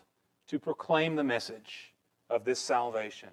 to 0.47 0.59
proclaim 0.59 1.15
the 1.15 1.23
message 1.23 1.93
of 2.29 2.45
this 2.45 2.59
salvation, 2.59 3.29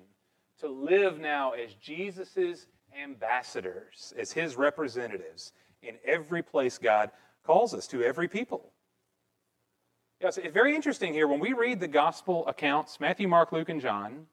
to 0.61 0.69
live 0.69 1.19
now 1.19 1.53
as 1.53 1.75
Jesus' 1.75 2.67
ambassadors, 3.03 4.15
as 4.19 4.33
his 4.33 4.57
representatives 4.57 5.53
in 5.83 5.97
every 6.05 6.43
place 6.43 6.79
God 6.79 7.11
calls 7.45 7.75
us 7.75 7.87
to, 7.89 8.03
every 8.03 8.29
people. 8.29 8.73
Yes, 10.21 10.39
it's 10.39 10.55
very 10.55 10.75
interesting 10.75 11.13
here. 11.13 11.29
When 11.29 11.41
we 11.41 11.53
read 11.53 11.79
the 11.79 11.89
gospel 11.89 12.47
accounts, 12.47 13.01
Matthew, 13.01 13.29
Mark, 13.29 13.53
Luke, 13.53 13.69
and 13.69 13.81
John, 13.81 14.27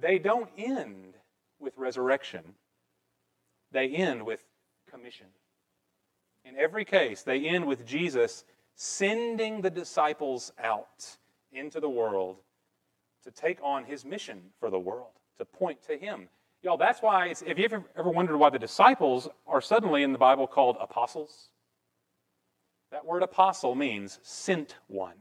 they 0.00 0.18
don't 0.18 0.48
end 0.56 1.14
with 1.58 1.76
resurrection, 1.76 2.54
they 3.72 3.88
end 3.88 4.24
with 4.24 4.44
commission. 4.88 5.26
In 6.44 6.56
every 6.56 6.84
case, 6.84 7.22
they 7.22 7.46
end 7.46 7.66
with 7.66 7.84
Jesus 7.84 8.44
sending 8.76 9.60
the 9.60 9.70
disciples 9.70 10.52
out 10.62 11.16
into 11.52 11.80
the 11.80 11.90
world 11.90 12.36
to 13.24 13.30
take 13.30 13.58
on 13.62 13.84
his 13.84 14.04
mission 14.04 14.40
for 14.60 14.70
the 14.70 14.78
world, 14.78 15.10
to 15.38 15.44
point 15.44 15.82
to 15.82 15.98
him. 15.98 16.28
Y'all, 16.62 16.76
that's 16.76 17.02
why, 17.02 17.26
if 17.26 17.58
you 17.58 17.64
ever, 17.64 17.84
ever 17.96 18.08
wondered 18.08 18.36
why 18.36 18.50
the 18.50 18.58
disciples 18.58 19.28
are 19.46 19.60
suddenly 19.60 20.04
in 20.04 20.12
the 20.12 20.18
Bible 20.18 20.46
called 20.46 20.76
apostles, 20.80 21.50
that 22.90 23.06
word 23.06 23.22
apostle 23.22 23.74
means 23.74 24.18
sent 24.22 24.76
one. 24.88 25.14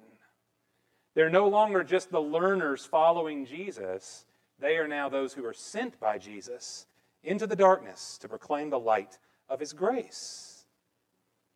They're 1.15 1.29
no 1.29 1.47
longer 1.47 1.83
just 1.83 2.11
the 2.11 2.21
learners 2.21 2.85
following 2.85 3.45
Jesus, 3.45 4.25
they 4.59 4.77
are 4.77 4.87
now 4.87 5.09
those 5.09 5.33
who 5.33 5.45
are 5.45 5.53
sent 5.53 5.99
by 5.99 6.17
Jesus 6.17 6.85
into 7.23 7.47
the 7.47 7.55
darkness 7.55 8.17
to 8.19 8.29
proclaim 8.29 8.69
the 8.69 8.79
light 8.79 9.17
of 9.47 9.59
his 9.59 9.73
grace. 9.73 10.65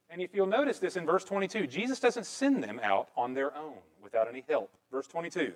And 0.10 0.22
if 0.22 0.34
you'll 0.34 0.48
notice 0.48 0.80
this 0.80 0.96
in 0.96 1.06
verse 1.06 1.24
22, 1.24 1.68
Jesus 1.68 2.00
doesn't 2.00 2.26
send 2.26 2.64
them 2.64 2.80
out 2.84 3.10
on 3.16 3.34
their 3.34 3.56
own 3.56 3.78
without 4.02 4.28
any 4.28 4.44
help. 4.48 4.72
Verse 4.92 5.08
22. 5.08 5.54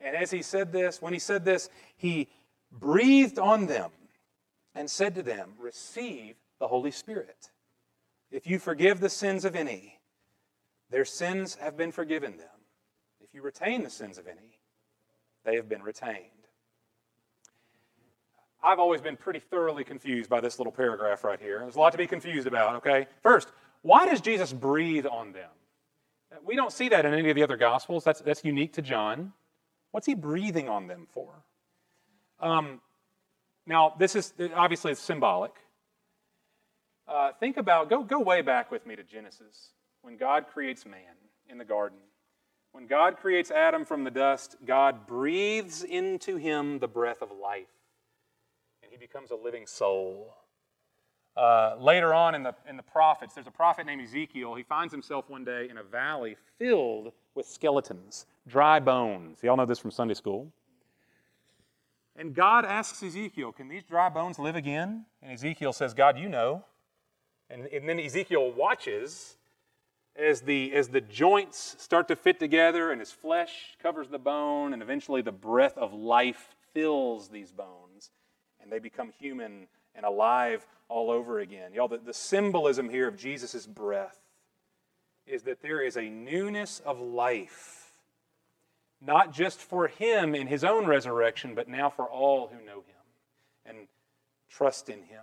And 0.00 0.16
as 0.16 0.30
he 0.30 0.42
said 0.42 0.72
this, 0.72 1.02
when 1.02 1.12
he 1.12 1.18
said 1.18 1.44
this, 1.44 1.68
he 1.96 2.28
breathed 2.70 3.38
on 3.38 3.66
them 3.66 3.90
and 4.74 4.88
said 4.88 5.14
to 5.16 5.22
them, 5.22 5.52
Receive 5.58 6.36
the 6.58 6.68
Holy 6.68 6.90
Spirit. 6.90 7.50
If 8.30 8.46
you 8.46 8.58
forgive 8.58 9.00
the 9.00 9.08
sins 9.08 9.44
of 9.44 9.56
any, 9.56 9.97
their 10.90 11.04
sins 11.04 11.56
have 11.56 11.76
been 11.76 11.92
forgiven 11.92 12.36
them. 12.36 12.48
If 13.20 13.34
you 13.34 13.42
retain 13.42 13.82
the 13.82 13.90
sins 13.90 14.18
of 14.18 14.26
any, 14.26 14.58
they 15.44 15.56
have 15.56 15.68
been 15.68 15.82
retained. 15.82 16.24
I've 18.62 18.78
always 18.78 19.00
been 19.00 19.16
pretty 19.16 19.38
thoroughly 19.38 19.84
confused 19.84 20.28
by 20.28 20.40
this 20.40 20.58
little 20.58 20.72
paragraph 20.72 21.22
right 21.24 21.40
here. 21.40 21.60
There's 21.60 21.76
a 21.76 21.78
lot 21.78 21.92
to 21.92 21.98
be 21.98 22.06
confused 22.06 22.46
about, 22.46 22.76
okay? 22.76 23.06
First, 23.22 23.48
why 23.82 24.06
does 24.06 24.20
Jesus 24.20 24.52
breathe 24.52 25.06
on 25.06 25.32
them? 25.32 25.50
We 26.44 26.56
don't 26.56 26.72
see 26.72 26.88
that 26.88 27.06
in 27.06 27.14
any 27.14 27.30
of 27.30 27.36
the 27.36 27.42
other 27.42 27.56
Gospels. 27.56 28.04
That's, 28.04 28.20
that's 28.20 28.44
unique 28.44 28.72
to 28.74 28.82
John. 28.82 29.32
What's 29.92 30.06
he 30.06 30.14
breathing 30.14 30.68
on 30.68 30.86
them 30.86 31.06
for? 31.10 31.32
Um, 32.40 32.80
now, 33.66 33.94
this 33.98 34.16
is 34.16 34.34
obviously 34.54 34.92
it's 34.92 35.00
symbolic. 35.00 35.52
Uh, 37.06 37.30
think 37.38 37.56
about, 37.56 37.88
go, 37.88 38.02
go 38.02 38.20
way 38.20 38.42
back 38.42 38.70
with 38.70 38.86
me 38.86 38.96
to 38.96 39.02
Genesis 39.02 39.70
when 40.02 40.16
God 40.16 40.46
creates 40.52 40.86
man 40.86 41.16
in 41.48 41.58
the 41.58 41.64
garden. 41.64 41.98
When 42.72 42.86
God 42.86 43.16
creates 43.16 43.50
Adam 43.50 43.84
from 43.84 44.04
the 44.04 44.10
dust, 44.10 44.56
God 44.64 45.06
breathes 45.06 45.82
into 45.82 46.36
him 46.36 46.78
the 46.78 46.88
breath 46.88 47.22
of 47.22 47.30
life, 47.32 47.66
and 48.82 48.92
he 48.92 48.98
becomes 48.98 49.30
a 49.30 49.36
living 49.36 49.66
soul. 49.66 50.34
Uh, 51.36 51.76
later 51.78 52.12
on 52.12 52.34
in 52.34 52.42
the, 52.42 52.54
in 52.68 52.76
the 52.76 52.82
prophets, 52.82 53.34
there's 53.34 53.46
a 53.46 53.50
prophet 53.50 53.86
named 53.86 54.02
Ezekiel. 54.02 54.54
He 54.54 54.64
finds 54.64 54.92
himself 54.92 55.28
one 55.28 55.44
day 55.44 55.68
in 55.70 55.78
a 55.78 55.82
valley 55.82 56.36
filled 56.58 57.12
with 57.34 57.46
skeletons, 57.46 58.26
dry 58.46 58.80
bones. 58.80 59.38
Y'all 59.42 59.56
know 59.56 59.64
this 59.64 59.78
from 59.78 59.92
Sunday 59.92 60.14
school. 60.14 60.52
And 62.16 62.34
God 62.34 62.64
asks 62.64 63.02
Ezekiel, 63.02 63.52
Can 63.52 63.68
these 63.68 63.84
dry 63.84 64.08
bones 64.08 64.40
live 64.40 64.56
again? 64.56 65.06
And 65.22 65.32
Ezekiel 65.32 65.72
says, 65.72 65.94
God, 65.94 66.18
you 66.18 66.28
know. 66.28 66.64
And, 67.48 67.66
and 67.66 67.88
then 67.88 68.00
Ezekiel 68.00 68.52
watches 68.52 69.37
as 70.18 70.40
the, 70.40 70.72
as 70.72 70.88
the 70.88 71.00
joints 71.00 71.76
start 71.78 72.08
to 72.08 72.16
fit 72.16 72.38
together 72.40 72.90
and 72.90 73.00
his 73.00 73.12
flesh 73.12 73.76
covers 73.82 74.08
the 74.08 74.18
bone, 74.18 74.72
and 74.72 74.82
eventually 74.82 75.22
the 75.22 75.32
breath 75.32 75.78
of 75.78 75.92
life 75.92 76.56
fills 76.74 77.28
these 77.28 77.52
bones, 77.52 78.10
and 78.60 78.70
they 78.70 78.78
become 78.78 79.12
human 79.18 79.68
and 79.94 80.04
alive 80.04 80.66
all 80.88 81.10
over 81.10 81.38
again. 81.38 81.72
Y'all, 81.72 81.88
the, 81.88 81.98
the 81.98 82.14
symbolism 82.14 82.88
here 82.88 83.06
of 83.06 83.16
Jesus' 83.16 83.66
breath 83.66 84.18
is 85.26 85.42
that 85.42 85.62
there 85.62 85.80
is 85.80 85.96
a 85.96 86.08
newness 86.08 86.80
of 86.84 87.00
life, 87.00 87.92
not 89.00 89.32
just 89.32 89.60
for 89.60 89.88
him 89.88 90.34
in 90.34 90.46
his 90.46 90.64
own 90.64 90.86
resurrection, 90.86 91.54
but 91.54 91.68
now 91.68 91.90
for 91.90 92.06
all 92.06 92.48
who 92.48 92.64
know 92.64 92.78
him 92.78 92.94
and 93.66 93.88
trust 94.48 94.88
in 94.88 95.02
him. 95.02 95.22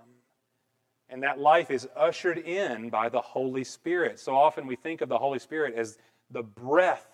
And 1.09 1.21
that 1.23 1.39
life 1.39 1.69
is 1.69 1.87
ushered 1.95 2.39
in 2.39 2.89
by 2.89 3.09
the 3.09 3.21
Holy 3.21 3.63
Spirit. 3.63 4.19
So 4.19 4.35
often 4.35 4.65
we 4.65 4.75
think 4.75 5.01
of 5.01 5.09
the 5.09 5.17
Holy 5.17 5.39
Spirit 5.39 5.75
as 5.75 5.97
the 6.31 6.43
breath 6.43 7.07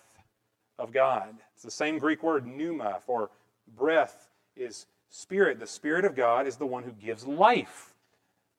of 0.78 0.92
God. 0.92 1.34
It's 1.54 1.62
the 1.62 1.70
same 1.70 1.98
Greek 1.98 2.22
word, 2.22 2.46
pneuma, 2.46 2.98
for 3.04 3.30
breath 3.76 4.28
is 4.56 4.86
spirit. 5.10 5.60
The 5.60 5.66
Spirit 5.66 6.04
of 6.04 6.16
God 6.16 6.46
is 6.46 6.56
the 6.56 6.66
one 6.66 6.82
who 6.82 6.92
gives 6.92 7.26
life. 7.26 7.94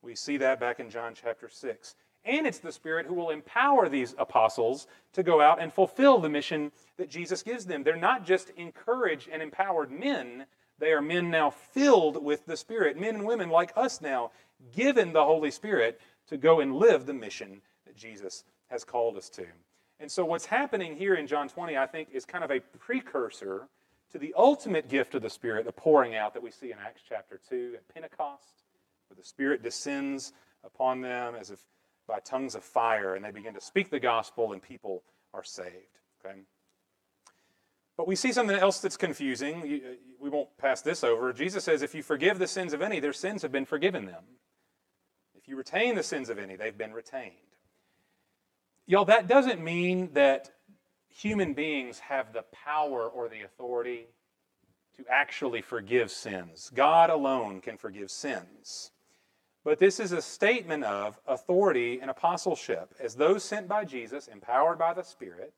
We 0.02 0.16
see 0.16 0.38
that 0.38 0.60
back 0.60 0.80
in 0.80 0.90
John 0.90 1.14
chapter 1.16 1.50
6. 1.50 1.96
And 2.26 2.48
it's 2.48 2.60
the 2.60 2.72
Spirit 2.72 3.06
who 3.06 3.16
will 3.16 3.32
empower 3.32 3.90
these 3.90 4.16
apostles 4.18 4.88
to 5.14 5.24
go 5.24 5.42
out 5.42 5.62
and 5.62 5.74
fulfill 5.74 6.20
the 6.20 6.30
mission 6.30 6.72
that 6.98 7.10
Jesus 7.10 7.44
gives 7.44 7.66
them. 7.66 7.84
They're 7.84 7.98
not 7.98 8.26
just 8.26 8.52
encouraged 8.52 9.28
and 9.32 9.42
empowered 9.42 9.92
men, 9.92 10.46
they 10.80 10.92
are 10.92 11.02
men 11.02 11.30
now 11.30 11.50
filled 11.50 12.22
with 12.24 12.46
the 12.46 12.58
Spirit, 12.58 13.00
men 13.00 13.16
and 13.16 13.26
women 13.26 13.50
like 13.50 13.72
us 13.76 14.02
now, 14.02 14.32
given 14.72 15.14
the 15.14 15.24
Holy 15.24 15.52
Spirit 15.52 16.00
to 16.28 16.38
go 16.38 16.60
and 16.60 16.76
live 16.76 17.06
the 17.06 17.14
mission 17.14 17.62
that 17.86 17.96
Jesus 17.96 18.44
has 18.68 18.84
called 18.84 19.18
us 19.18 19.30
to. 19.32 19.46
And 20.00 20.12
so, 20.12 20.26
what's 20.26 20.46
happening 20.46 20.96
here 20.96 21.16
in 21.16 21.28
John 21.28 21.48
20, 21.48 21.78
I 21.78 21.86
think, 21.86 22.10
is 22.12 22.26
kind 22.26 22.44
of 22.44 22.52
a 22.52 22.60
precursor 22.80 23.68
to 24.12 24.18
the 24.18 24.34
ultimate 24.38 24.90
gift 24.90 25.16
of 25.16 25.22
the 25.22 25.30
Spirit, 25.30 25.66
the 25.66 25.72
pouring 25.72 26.16
out 26.16 26.34
that 26.34 26.44
we 26.44 26.52
see 26.52 26.72
in 26.72 26.78
Acts 26.86 27.02
chapter 27.08 27.40
2 27.50 27.74
at 27.76 27.94
Pentecost, 27.94 28.64
where 29.08 29.16
the 29.16 29.24
Spirit 29.24 29.64
descends 29.64 30.34
upon 30.64 31.02
them 31.02 31.36
as 31.40 31.52
if 31.52 31.60
by 32.08 32.20
tongues 32.20 32.56
of 32.56 32.64
fire, 32.64 33.16
and 33.16 33.24
they 33.24 33.32
begin 33.32 33.54
to 33.54 33.62
speak 33.62 33.90
the 33.90 34.00
gospel, 34.00 34.54
and 34.54 34.62
people 34.62 35.04
are 35.34 35.44
saved. 35.44 36.00
Okay? 36.26 36.42
But 37.96 38.08
we 38.08 38.16
see 38.16 38.32
something 38.32 38.58
else 38.58 38.80
that's 38.80 38.98
confusing. 38.98 39.62
Uh, 39.62 39.90
we 40.20 40.30
won't 40.30 40.56
pass 40.58 40.82
this 40.82 41.04
over. 41.04 41.32
Jesus 41.32 41.64
says, 41.64 41.82
If 41.82 41.94
you 41.94 42.02
forgive 42.02 42.40
the 42.40 42.48
sins 42.48 42.74
of 42.74 42.82
any, 42.82 43.00
their 43.00 43.14
sins 43.14 43.42
have 43.42 43.52
been 43.52 43.66
forgiven 43.66 44.06
them. 44.06 44.24
If 45.44 45.50
you 45.50 45.58
retain 45.58 45.96
the 45.96 46.04
sins 46.04 46.30
of 46.30 46.40
any, 46.40 46.56
they've 46.56 46.78
been 46.78 46.94
retained. 46.94 47.34
Y'all, 48.86 49.04
that 49.04 49.28
doesn't 49.28 49.62
mean 49.62 50.10
that 50.14 50.52
human 51.10 51.54
beings 51.54 52.00
have 52.00 52.32
the 52.32 52.46
power 52.54 53.10
or 53.10 53.28
the 53.28 53.42
authority 53.42 54.08
to 54.96 55.04
actually 55.10 55.62
forgive 55.62 56.12
sins. 56.12 56.72
God 56.74 57.10
alone 57.10 57.60
can 57.60 57.76
forgive 57.76 58.10
sins. 58.10 58.92
But 59.66 59.80
this 59.80 60.00
is 60.00 60.14
a 60.14 60.22
statement 60.22 60.86
of 60.86 61.20
authority 61.28 62.00
and 62.02 62.10
apostleship. 62.10 62.96
As 62.98 63.16
those 63.16 63.44
sent 63.44 63.68
by 63.68 63.84
Jesus, 63.84 64.28
empowered 64.28 64.80
by 64.80 64.94
the 64.94 65.04
Spirit, 65.04 65.54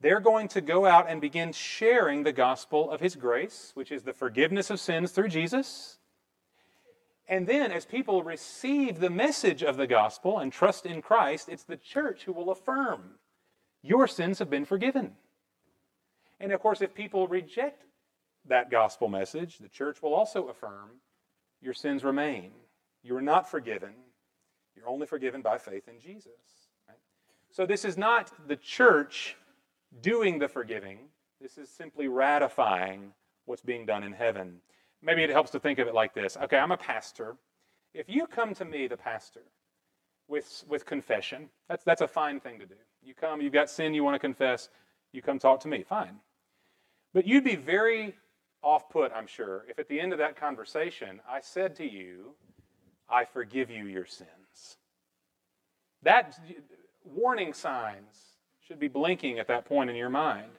they're 0.00 0.20
going 0.20 0.48
to 0.48 0.60
go 0.60 0.84
out 0.84 1.08
and 1.08 1.20
begin 1.20 1.52
sharing 1.52 2.24
the 2.24 2.32
gospel 2.32 2.90
of 2.90 3.00
his 3.00 3.14
grace, 3.14 3.70
which 3.74 3.92
is 3.92 4.02
the 4.02 4.12
forgiveness 4.12 4.68
of 4.68 4.80
sins 4.80 5.12
through 5.12 5.28
Jesus, 5.28 5.98
And 7.30 7.46
then, 7.46 7.70
as 7.70 7.84
people 7.84 8.24
receive 8.24 8.98
the 8.98 9.08
message 9.08 9.62
of 9.62 9.76
the 9.76 9.86
gospel 9.86 10.40
and 10.40 10.52
trust 10.52 10.84
in 10.84 11.00
Christ, 11.00 11.48
it's 11.48 11.62
the 11.62 11.76
church 11.76 12.24
who 12.24 12.32
will 12.32 12.50
affirm 12.50 13.14
your 13.82 14.08
sins 14.08 14.40
have 14.40 14.50
been 14.50 14.64
forgiven. 14.64 15.12
And 16.40 16.52
of 16.52 16.60
course, 16.60 16.82
if 16.82 16.92
people 16.92 17.28
reject 17.28 17.84
that 18.46 18.68
gospel 18.68 19.08
message, 19.08 19.58
the 19.58 19.68
church 19.68 20.02
will 20.02 20.12
also 20.12 20.48
affirm 20.48 20.90
your 21.62 21.72
sins 21.72 22.02
remain. 22.02 22.50
You 23.04 23.16
are 23.16 23.22
not 23.22 23.48
forgiven. 23.48 23.94
You're 24.74 24.88
only 24.88 25.06
forgiven 25.06 25.40
by 25.40 25.56
faith 25.56 25.86
in 25.86 26.00
Jesus. 26.00 26.32
Right? 26.88 26.98
So, 27.52 27.64
this 27.64 27.84
is 27.84 27.96
not 27.96 28.32
the 28.48 28.56
church 28.56 29.36
doing 30.02 30.40
the 30.40 30.48
forgiving, 30.48 30.98
this 31.40 31.58
is 31.58 31.68
simply 31.68 32.08
ratifying 32.08 33.12
what's 33.44 33.62
being 33.62 33.86
done 33.86 34.02
in 34.02 34.12
heaven. 34.12 34.60
Maybe 35.02 35.22
it 35.22 35.30
helps 35.30 35.50
to 35.52 35.60
think 35.60 35.78
of 35.78 35.88
it 35.88 35.94
like 35.94 36.14
this 36.14 36.36
okay, 36.42 36.58
I'm 36.58 36.72
a 36.72 36.76
pastor. 36.76 37.36
If 37.92 38.08
you 38.08 38.26
come 38.26 38.54
to 38.54 38.64
me, 38.64 38.86
the 38.86 38.96
pastor, 38.96 39.42
with, 40.28 40.64
with 40.68 40.86
confession, 40.86 41.48
that's, 41.68 41.82
that's 41.82 42.02
a 42.02 42.08
fine 42.08 42.38
thing 42.38 42.60
to 42.60 42.66
do. 42.66 42.76
You 43.02 43.14
come, 43.14 43.40
you've 43.40 43.52
got 43.52 43.68
sin 43.68 43.94
you 43.94 44.04
want 44.04 44.14
to 44.14 44.20
confess, 44.20 44.68
you 45.12 45.22
come 45.22 45.40
talk 45.40 45.58
to 45.60 45.68
me, 45.68 45.82
fine. 45.82 46.20
But 47.12 47.26
you'd 47.26 47.42
be 47.42 47.56
very 47.56 48.14
off 48.62 48.88
put, 48.90 49.10
I'm 49.12 49.26
sure, 49.26 49.64
if 49.68 49.78
at 49.80 49.88
the 49.88 49.98
end 49.98 50.12
of 50.12 50.18
that 50.18 50.36
conversation 50.36 51.20
I 51.28 51.40
said 51.40 51.74
to 51.76 51.90
you, 51.90 52.34
I 53.08 53.24
forgive 53.24 53.70
you 53.70 53.86
your 53.86 54.06
sins. 54.06 54.76
That 56.02 56.38
warning 57.04 57.52
signs 57.52 58.36
should 58.60 58.78
be 58.78 58.88
blinking 58.88 59.40
at 59.40 59.48
that 59.48 59.64
point 59.64 59.90
in 59.90 59.96
your 59.96 60.10
mind. 60.10 60.52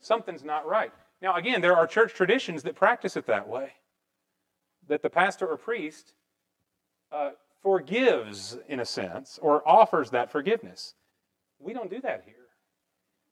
Something's 0.00 0.44
not 0.44 0.68
right. 0.68 0.92
Now, 1.20 1.34
again, 1.34 1.60
there 1.60 1.76
are 1.76 1.86
church 1.86 2.14
traditions 2.14 2.62
that 2.62 2.76
practice 2.76 3.16
it 3.16 3.26
that 3.26 3.48
way 3.48 3.72
that 4.88 5.02
the 5.02 5.10
pastor 5.10 5.46
or 5.46 5.56
priest 5.56 6.14
uh, 7.12 7.30
forgives, 7.62 8.56
in 8.68 8.80
a 8.80 8.84
sense, 8.84 9.38
or 9.42 9.66
offers 9.68 10.10
that 10.10 10.30
forgiveness. 10.30 10.94
We 11.58 11.72
don't 11.72 11.90
do 11.90 12.00
that 12.02 12.22
here. 12.24 12.34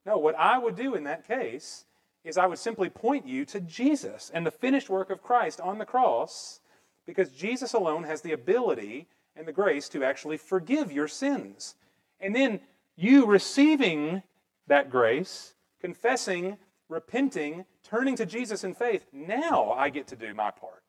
No, 0.06 0.18
what 0.18 0.34
I 0.38 0.58
would 0.58 0.76
do 0.76 0.94
in 0.94 1.04
that 1.04 1.26
case 1.26 1.84
is 2.24 2.38
I 2.38 2.46
would 2.46 2.58
simply 2.58 2.88
point 2.88 3.26
you 3.26 3.44
to 3.46 3.60
Jesus 3.60 4.30
and 4.32 4.46
the 4.46 4.50
finished 4.50 4.88
work 4.88 5.10
of 5.10 5.22
Christ 5.22 5.60
on 5.60 5.78
the 5.78 5.84
cross 5.84 6.60
because 7.06 7.30
Jesus 7.30 7.74
alone 7.74 8.04
has 8.04 8.22
the 8.22 8.32
ability 8.32 9.08
and 9.36 9.46
the 9.46 9.52
grace 9.52 9.88
to 9.90 10.04
actually 10.04 10.36
forgive 10.36 10.92
your 10.92 11.08
sins. 11.08 11.74
And 12.20 12.34
then 12.34 12.60
you 12.96 13.26
receiving 13.26 14.22
that 14.66 14.90
grace, 14.90 15.54
confessing, 15.80 16.56
repenting, 16.88 17.64
turning 17.82 18.16
to 18.16 18.26
Jesus 18.26 18.64
in 18.64 18.74
faith, 18.74 19.06
now 19.12 19.72
I 19.72 19.90
get 19.90 20.06
to 20.08 20.16
do 20.16 20.32
my 20.32 20.50
part. 20.50 20.83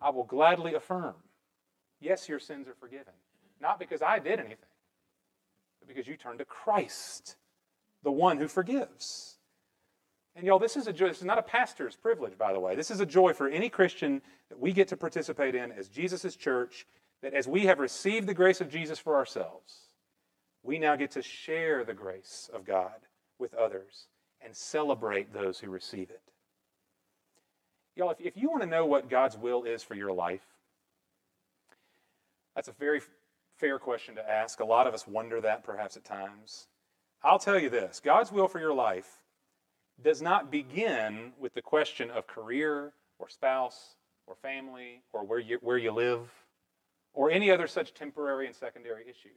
I 0.00 0.10
will 0.10 0.24
gladly 0.24 0.74
affirm 0.74 1.14
yes, 2.00 2.28
your 2.28 2.38
sins 2.38 2.68
are 2.68 2.74
forgiven. 2.74 3.12
Not 3.60 3.78
because 3.78 4.02
I 4.02 4.18
did 4.18 4.38
anything, 4.38 4.58
but 5.80 5.88
because 5.88 6.06
you 6.06 6.16
turned 6.16 6.38
to 6.40 6.44
Christ, 6.44 7.36
the 8.02 8.12
one 8.12 8.38
who 8.38 8.48
forgives. 8.48 9.38
And 10.34 10.46
y'all, 10.46 10.58
this 10.58 10.76
is 10.76 10.86
a 10.86 10.92
joy. 10.92 11.08
This 11.08 11.18
is 11.18 11.24
not 11.24 11.38
a 11.38 11.42
pastor's 11.42 11.96
privilege, 11.96 12.36
by 12.36 12.52
the 12.52 12.60
way. 12.60 12.76
This 12.76 12.90
is 12.90 13.00
a 13.00 13.06
joy 13.06 13.32
for 13.32 13.48
any 13.48 13.70
Christian 13.70 14.20
that 14.50 14.60
we 14.60 14.72
get 14.72 14.88
to 14.88 14.96
participate 14.96 15.54
in 15.54 15.72
as 15.72 15.88
Jesus' 15.88 16.36
church, 16.36 16.86
that 17.22 17.32
as 17.32 17.48
we 17.48 17.64
have 17.66 17.78
received 17.78 18.28
the 18.28 18.34
grace 18.34 18.60
of 18.60 18.68
Jesus 18.68 18.98
for 18.98 19.16
ourselves, 19.16 19.86
we 20.62 20.78
now 20.78 20.96
get 20.96 21.12
to 21.12 21.22
share 21.22 21.84
the 21.84 21.94
grace 21.94 22.50
of 22.52 22.66
God 22.66 23.06
with 23.38 23.54
others 23.54 24.08
and 24.42 24.54
celebrate 24.54 25.32
those 25.32 25.58
who 25.58 25.70
receive 25.70 26.10
it. 26.10 26.25
Y'all, 27.96 28.10
if, 28.10 28.20
if 28.20 28.36
you 28.36 28.50
want 28.50 28.62
to 28.62 28.68
know 28.68 28.84
what 28.84 29.08
God's 29.08 29.36
will 29.36 29.64
is 29.64 29.82
for 29.82 29.94
your 29.94 30.12
life, 30.12 30.44
that's 32.54 32.68
a 32.68 32.72
very 32.72 33.00
fair 33.56 33.78
question 33.78 34.14
to 34.16 34.30
ask. 34.30 34.60
A 34.60 34.64
lot 34.64 34.86
of 34.86 34.94
us 34.94 35.06
wonder 35.06 35.40
that 35.40 35.64
perhaps 35.64 35.96
at 35.96 36.04
times. 36.04 36.68
I'll 37.22 37.38
tell 37.38 37.58
you 37.58 37.70
this 37.70 38.00
God's 38.04 38.30
will 38.30 38.48
for 38.48 38.60
your 38.60 38.74
life 38.74 39.22
does 40.02 40.20
not 40.20 40.50
begin 40.50 41.32
with 41.38 41.54
the 41.54 41.62
question 41.62 42.10
of 42.10 42.26
career 42.26 42.92
or 43.18 43.28
spouse 43.28 43.96
or 44.26 44.34
family 44.34 45.02
or 45.12 45.24
where 45.24 45.38
you, 45.38 45.58
where 45.62 45.78
you 45.78 45.90
live 45.90 46.28
or 47.14 47.30
any 47.30 47.50
other 47.50 47.66
such 47.66 47.94
temporary 47.94 48.46
and 48.46 48.54
secondary 48.54 49.04
issue. 49.04 49.34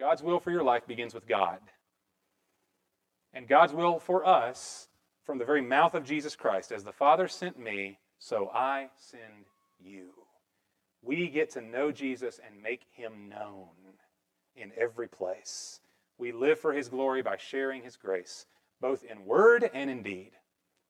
God's 0.00 0.22
will 0.22 0.40
for 0.40 0.50
your 0.50 0.64
life 0.64 0.86
begins 0.86 1.14
with 1.14 1.28
God. 1.28 1.60
And 3.32 3.46
God's 3.46 3.72
will 3.72 4.00
for 4.00 4.26
us 4.26 4.88
from 5.24 5.38
the 5.38 5.44
very 5.44 5.62
mouth 5.62 5.94
of 5.94 6.04
Jesus 6.04 6.36
Christ 6.36 6.72
as 6.72 6.84
the 6.84 6.92
Father 6.92 7.28
sent 7.28 7.58
me, 7.58 7.98
so 8.18 8.50
I 8.52 8.88
send 8.96 9.46
you. 9.80 10.10
We 11.02 11.28
get 11.28 11.50
to 11.50 11.60
know 11.60 11.90
Jesus 11.90 12.40
and 12.44 12.62
make 12.62 12.82
him 12.92 13.28
known 13.28 13.68
in 14.56 14.72
every 14.76 15.08
place. 15.08 15.80
We 16.18 16.32
live 16.32 16.60
for 16.60 16.72
his 16.72 16.88
glory 16.88 17.22
by 17.22 17.36
sharing 17.36 17.82
his 17.82 17.96
grace, 17.96 18.46
both 18.80 19.04
in 19.04 19.24
word 19.24 19.68
and 19.74 19.90
in 19.90 20.02
deed. 20.02 20.32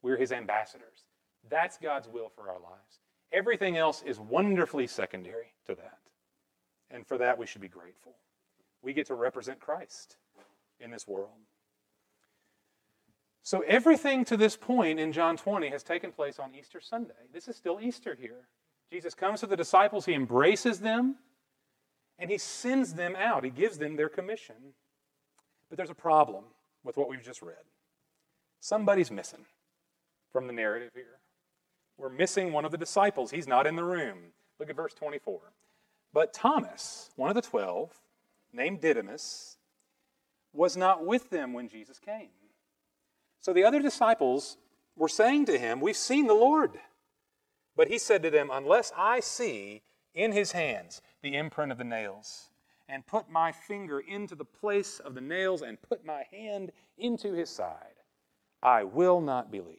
We're 0.03 0.19
his 0.19 0.33
ambassadors. 0.33 1.07
That's 1.49 1.79
God's 1.79 2.09
will 2.09 2.29
for 2.29 2.51
our 2.51 2.61
lives. 2.61 3.01
Everything 3.33 3.77
else 3.77 4.03
is 4.03 4.21
wonderfully 4.21 4.87
secondary 4.87 5.55
to 5.67 5.75
that. 5.75 5.99
And 6.91 7.07
for 7.07 7.17
that, 7.19 7.39
we 7.39 7.47
should 7.47 7.63
be 7.63 7.69
grateful. 7.69 8.15
We 8.83 8.93
get 8.93 9.07
to 9.07 9.15
represent 9.15 9.61
Christ 9.61 10.17
in 10.81 10.91
this 10.91 11.09
world. 11.09 11.31
So, 13.45 13.61
everything 13.67 14.25
to 14.27 14.37
this 14.37 14.57
point 14.57 15.01
in 15.01 15.13
John 15.13 15.37
20 15.37 15.69
has 15.71 15.83
taken 15.83 16.13
place 16.13 16.39
on 16.39 16.55
Easter 16.55 16.81
Sunday. 16.81 17.15
This 17.33 17.49
is 17.49 17.57
still 17.57 17.81
Easter 17.81 18.17
here. 18.19 18.47
Jesus 18.91 19.15
comes 19.15 19.41
to 19.41 19.47
the 19.47 19.57
disciples, 19.57 20.07
he 20.07 20.15
embraces 20.15 20.81
them, 20.81 21.17
and 22.19 22.31
he 22.31 22.39
sends 22.39 22.95
them 22.95 23.17
out. 23.17 23.43
He 23.43 23.51
gives 23.51 23.79
them 23.79 23.97
their 23.97 24.09
commission. 24.09 24.75
But 25.69 25.77
there's 25.77 25.91
a 25.91 25.95
problem 25.95 26.45
with 26.85 26.97
what 26.97 27.09
we've 27.09 27.23
just 27.23 27.43
read. 27.43 27.65
Somebody's 28.61 29.11
missing 29.11 29.47
from 30.33 30.47
the 30.47 30.53
narrative 30.53 30.93
here. 30.95 31.19
We're 31.99 32.11
missing 32.11 32.53
one 32.53 32.65
of 32.65 32.71
the 32.71 32.79
disciples. 32.79 33.31
He's 33.31 33.49
not 33.49 33.67
in 33.67 33.75
the 33.75 33.85
room. 33.85 34.19
Look 34.61 34.71
at 34.71 34.77
verse 34.77 34.95
24. 34.95 35.41
But 36.13 36.33
Thomas, 36.33 37.11
one 37.17 37.31
of 37.31 37.35
the 37.35 37.43
twelve, 37.43 37.91
named 38.53 38.81
Didymus, 38.81 39.57
was 40.53 40.77
not 40.77 41.05
with 41.05 41.31
them 41.31 41.53
when 41.53 41.69
Jesus 41.69 41.99
came. 41.99 42.29
So 43.43 43.53
the 43.53 43.65
other 43.65 43.83
disciples 43.83 44.57
were 44.97 45.09
saying 45.09 45.47
to 45.47 45.59
him, 45.59 45.81
We've 45.81 45.97
seen 45.97 46.27
the 46.27 46.35
Lord. 46.35 46.79
But 47.77 47.89
he 47.89 47.99
said 47.99 48.23
to 48.23 48.31
them, 48.31 48.51
Unless 48.51 48.93
I 48.97 49.21
see 49.21 49.83
in 50.15 50.33
his 50.33 50.53
hands 50.53 51.03
the 51.23 51.37
imprint 51.37 51.73
of 51.73 51.79
the 51.79 51.85
nails, 51.85 52.51
and 52.89 53.07
put 53.07 53.31
my 53.31 53.53
finger 53.53 54.01
into 54.01 54.35
the 54.35 54.45
place 54.45 55.01
of 55.01 55.15
the 55.15 55.21
nails, 55.21 55.63
and 55.63 55.81
put 55.83 56.05
my 56.05 56.25
hand 56.31 56.71
into 56.99 57.33
his 57.33 57.51
side, 57.51 57.97
I 58.63 58.85
will 58.85 59.21
not 59.21 59.51
believe. 59.51 59.79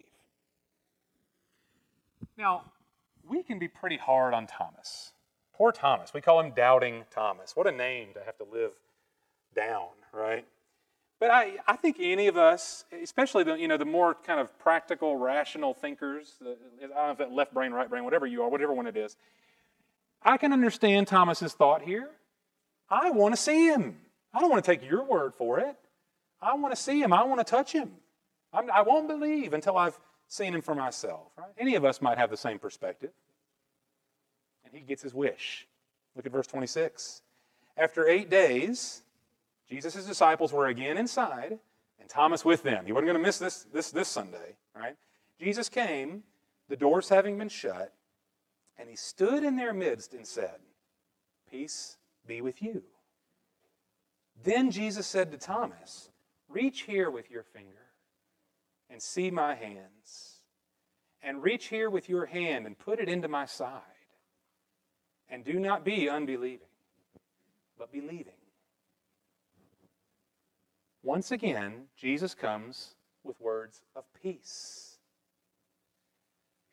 Now, 2.37 2.71
we 3.27 3.43
can 3.43 3.59
be 3.59 3.67
pretty 3.67 3.97
hard 3.97 4.33
on 4.33 4.47
Thomas. 4.47 5.13
Poor 5.53 5.71
Thomas. 5.71 6.13
We 6.13 6.21
call 6.21 6.39
him 6.39 6.51
Doubting 6.51 7.03
Thomas. 7.11 7.55
What 7.55 7.67
a 7.67 7.71
name 7.71 8.09
to 8.15 8.23
have 8.23 8.37
to 8.39 8.45
live 8.51 8.71
down, 9.55 9.89
right? 10.11 10.45
But 11.23 11.31
I, 11.31 11.53
I 11.65 11.77
think 11.77 11.99
any 12.01 12.27
of 12.27 12.35
us, 12.35 12.83
especially 13.01 13.45
the, 13.45 13.53
you 13.53 13.69
know, 13.69 13.77
the 13.77 13.85
more 13.85 14.13
kind 14.13 14.41
of 14.41 14.59
practical, 14.59 15.15
rational 15.15 15.73
thinkers, 15.73 16.33
the, 16.41 16.57
I 16.83 16.87
don't 16.87 16.89
know 16.89 17.11
if 17.11 17.17
that 17.19 17.31
left 17.31 17.53
brain, 17.53 17.71
right 17.71 17.89
brain, 17.89 18.03
whatever 18.03 18.27
you 18.27 18.43
are, 18.43 18.49
whatever 18.49 18.73
one 18.73 18.87
it 18.87 18.97
is, 18.97 19.15
I 20.21 20.35
can 20.35 20.51
understand 20.51 21.07
Thomas's 21.07 21.53
thought 21.53 21.81
here. 21.81 22.09
I 22.89 23.11
want 23.11 23.33
to 23.33 23.39
see 23.39 23.67
him. 23.67 23.95
I 24.33 24.41
don't 24.41 24.49
want 24.49 24.65
to 24.65 24.69
take 24.69 24.83
your 24.83 25.05
word 25.05 25.33
for 25.33 25.61
it. 25.61 25.77
I 26.41 26.55
want 26.55 26.75
to 26.75 26.81
see 26.81 27.01
him. 27.01 27.13
I 27.13 27.23
want 27.23 27.39
to 27.39 27.49
touch 27.49 27.71
him. 27.71 27.93
I'm, 28.51 28.69
I 28.69 28.81
will 28.81 29.03
not 29.03 29.07
believe 29.07 29.53
until 29.53 29.77
I've 29.77 29.97
seen 30.27 30.53
him 30.53 30.61
for 30.61 30.75
myself. 30.75 31.27
Right? 31.37 31.53
Any 31.57 31.75
of 31.75 31.85
us 31.85 32.01
might 32.01 32.17
have 32.17 32.31
the 32.31 32.35
same 32.35 32.59
perspective. 32.59 33.11
And 34.65 34.73
he 34.73 34.81
gets 34.81 35.01
his 35.01 35.13
wish. 35.13 35.69
Look 36.17 36.25
at 36.25 36.33
verse 36.33 36.47
26. 36.47 37.21
After 37.77 38.09
eight 38.09 38.29
days, 38.29 39.03
Jesus' 39.69 40.05
disciples 40.05 40.51
were 40.51 40.67
again 40.67 40.97
inside, 40.97 41.59
and 41.99 42.09
Thomas 42.09 42.43
with 42.43 42.63
them. 42.63 42.85
He 42.85 42.91
wasn't 42.91 43.07
going 43.07 43.17
to 43.17 43.23
miss 43.23 43.39
this, 43.39 43.65
this, 43.73 43.91
this 43.91 44.07
Sunday, 44.07 44.57
right? 44.75 44.95
Jesus 45.39 45.69
came, 45.69 46.23
the 46.69 46.75
doors 46.75 47.09
having 47.09 47.37
been 47.37 47.49
shut, 47.49 47.93
and 48.77 48.89
he 48.89 48.95
stood 48.95 49.43
in 49.43 49.55
their 49.55 49.73
midst 49.73 50.13
and 50.13 50.25
said, 50.25 50.59
Peace 51.49 51.97
be 52.25 52.41
with 52.41 52.61
you. 52.61 52.83
Then 54.43 54.71
Jesus 54.71 55.07
said 55.07 55.31
to 55.31 55.37
Thomas, 55.37 56.09
Reach 56.49 56.81
here 56.81 57.09
with 57.09 57.31
your 57.31 57.43
finger 57.43 57.69
and 58.89 59.01
see 59.01 59.31
my 59.31 59.55
hands, 59.55 60.39
and 61.21 61.41
reach 61.41 61.67
here 61.67 61.89
with 61.89 62.09
your 62.09 62.25
hand 62.25 62.65
and 62.65 62.77
put 62.77 62.99
it 62.99 63.09
into 63.09 63.27
my 63.27 63.45
side. 63.45 63.81
And 65.29 65.43
do 65.43 65.59
not 65.59 65.83
be 65.83 66.09
unbelieving, 66.09 66.67
but 67.77 67.91
believing. 67.91 68.33
Once 71.03 71.31
again, 71.31 71.83
Jesus 71.97 72.33
comes 72.33 72.95
with 73.23 73.39
words 73.41 73.81
of 73.95 74.05
peace. 74.21 74.97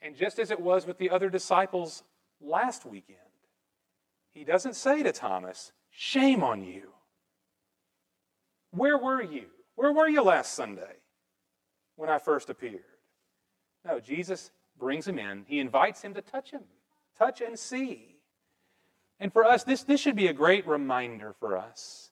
And 0.00 0.16
just 0.16 0.38
as 0.38 0.50
it 0.50 0.60
was 0.60 0.86
with 0.86 0.98
the 0.98 1.10
other 1.10 1.28
disciples 1.28 2.04
last 2.40 2.86
weekend, 2.86 3.18
he 4.32 4.44
doesn't 4.44 4.76
say 4.76 5.02
to 5.02 5.12
Thomas, 5.12 5.72
Shame 5.90 6.44
on 6.44 6.62
you. 6.62 6.92
Where 8.70 8.96
were 8.96 9.20
you? 9.20 9.46
Where 9.74 9.92
were 9.92 10.08
you 10.08 10.22
last 10.22 10.54
Sunday 10.54 10.98
when 11.96 12.08
I 12.08 12.18
first 12.18 12.48
appeared? 12.48 12.84
No, 13.84 13.98
Jesus 13.98 14.52
brings 14.78 15.08
him 15.08 15.18
in. 15.18 15.44
He 15.48 15.58
invites 15.58 16.02
him 16.02 16.14
to 16.14 16.22
touch 16.22 16.52
him, 16.52 16.62
touch 17.18 17.40
and 17.40 17.58
see. 17.58 18.16
And 19.18 19.32
for 19.32 19.44
us, 19.44 19.64
this, 19.64 19.82
this 19.82 20.00
should 20.00 20.16
be 20.16 20.28
a 20.28 20.32
great 20.32 20.66
reminder 20.66 21.34
for 21.40 21.56
us 21.56 22.09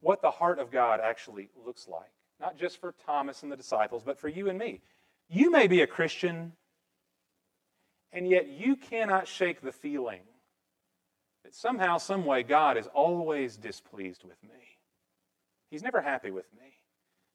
what 0.00 0.22
the 0.22 0.30
heart 0.30 0.58
of 0.58 0.70
God 0.70 1.00
actually 1.02 1.48
looks 1.64 1.88
like. 1.88 2.10
Not 2.40 2.58
just 2.58 2.80
for 2.80 2.94
Thomas 3.06 3.42
and 3.42 3.50
the 3.50 3.56
disciples, 3.56 4.02
but 4.04 4.18
for 4.18 4.28
you 4.28 4.48
and 4.48 4.58
me. 4.58 4.80
You 5.28 5.50
may 5.50 5.66
be 5.66 5.80
a 5.80 5.86
Christian, 5.86 6.52
and 8.12 8.28
yet 8.28 8.48
you 8.48 8.76
cannot 8.76 9.26
shake 9.26 9.60
the 9.60 9.72
feeling 9.72 10.20
that 11.44 11.54
somehow, 11.54 11.96
some 11.98 12.24
way, 12.24 12.42
God 12.42 12.76
is 12.76 12.88
always 12.88 13.56
displeased 13.56 14.24
with 14.24 14.42
me. 14.42 14.78
He's 15.70 15.82
never 15.82 16.00
happy 16.00 16.30
with 16.30 16.46
me. 16.52 16.80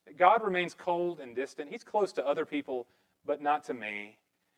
That 0.06 0.18
God 0.18 0.44
remains 0.44 0.74
cold 0.74 1.20
and 1.20 1.36
distant. 1.36 1.70
He's 1.70 1.84
close 1.84 2.12
to 2.14 2.28
other 2.28 2.46
people, 2.46 2.88
but 3.26 3.42
not 3.42 3.64
to 3.66 3.74
me. 3.74 4.18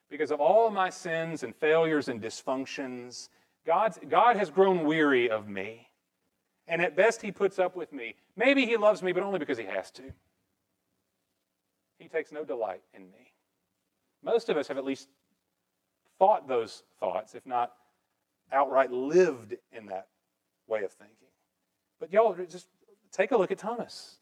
Because 0.10 0.32
of 0.32 0.40
all 0.40 0.70
my 0.70 0.90
sins 0.90 1.44
and 1.44 1.56
failures 1.56 2.08
and 2.08 2.22
dysfunctions, 2.22 3.30
God's, 3.66 4.00
God 4.10 4.36
has 4.38 4.50
grown 4.50 4.86
weary 4.86 5.30
of 5.30 5.48
me. 5.48 5.88
And 6.68 6.82
at 6.82 6.96
best, 6.96 7.22
He 7.22 7.32
puts 7.32 7.60
up 7.60 7.76
with 7.76 7.92
me. 7.92 8.16
Maybe 8.36 8.66
He 8.66 8.78
loves 8.78 9.04
me, 9.04 9.12
but 9.12 9.24
only 9.24 9.40
because 9.40 9.58
He 9.58 9.66
has 9.66 9.92
to. 9.92 10.04
He 12.00 12.08
takes 12.08 12.32
no 12.32 12.44
delight 12.44 12.82
in 12.94 13.04
me. 13.04 13.34
Most 14.24 14.50
of 14.50 14.58
us 14.58 14.68
have 14.68 14.78
at 14.78 14.86
least 14.86 15.08
thought 16.20 16.48
those 16.48 16.84
thoughts, 17.00 17.36
if 17.36 17.46
not 17.46 17.74
outright 18.52 18.92
lived 18.92 19.56
in 19.72 19.88
that 19.88 20.08
way 20.68 20.84
of 20.84 20.92
thinking. 20.92 21.16
But 22.00 22.12
y'all, 22.14 22.36
just 22.50 22.68
take 23.12 23.32
a 23.32 23.38
look 23.38 23.52
at 23.52 23.58
Thomas. 23.58 24.18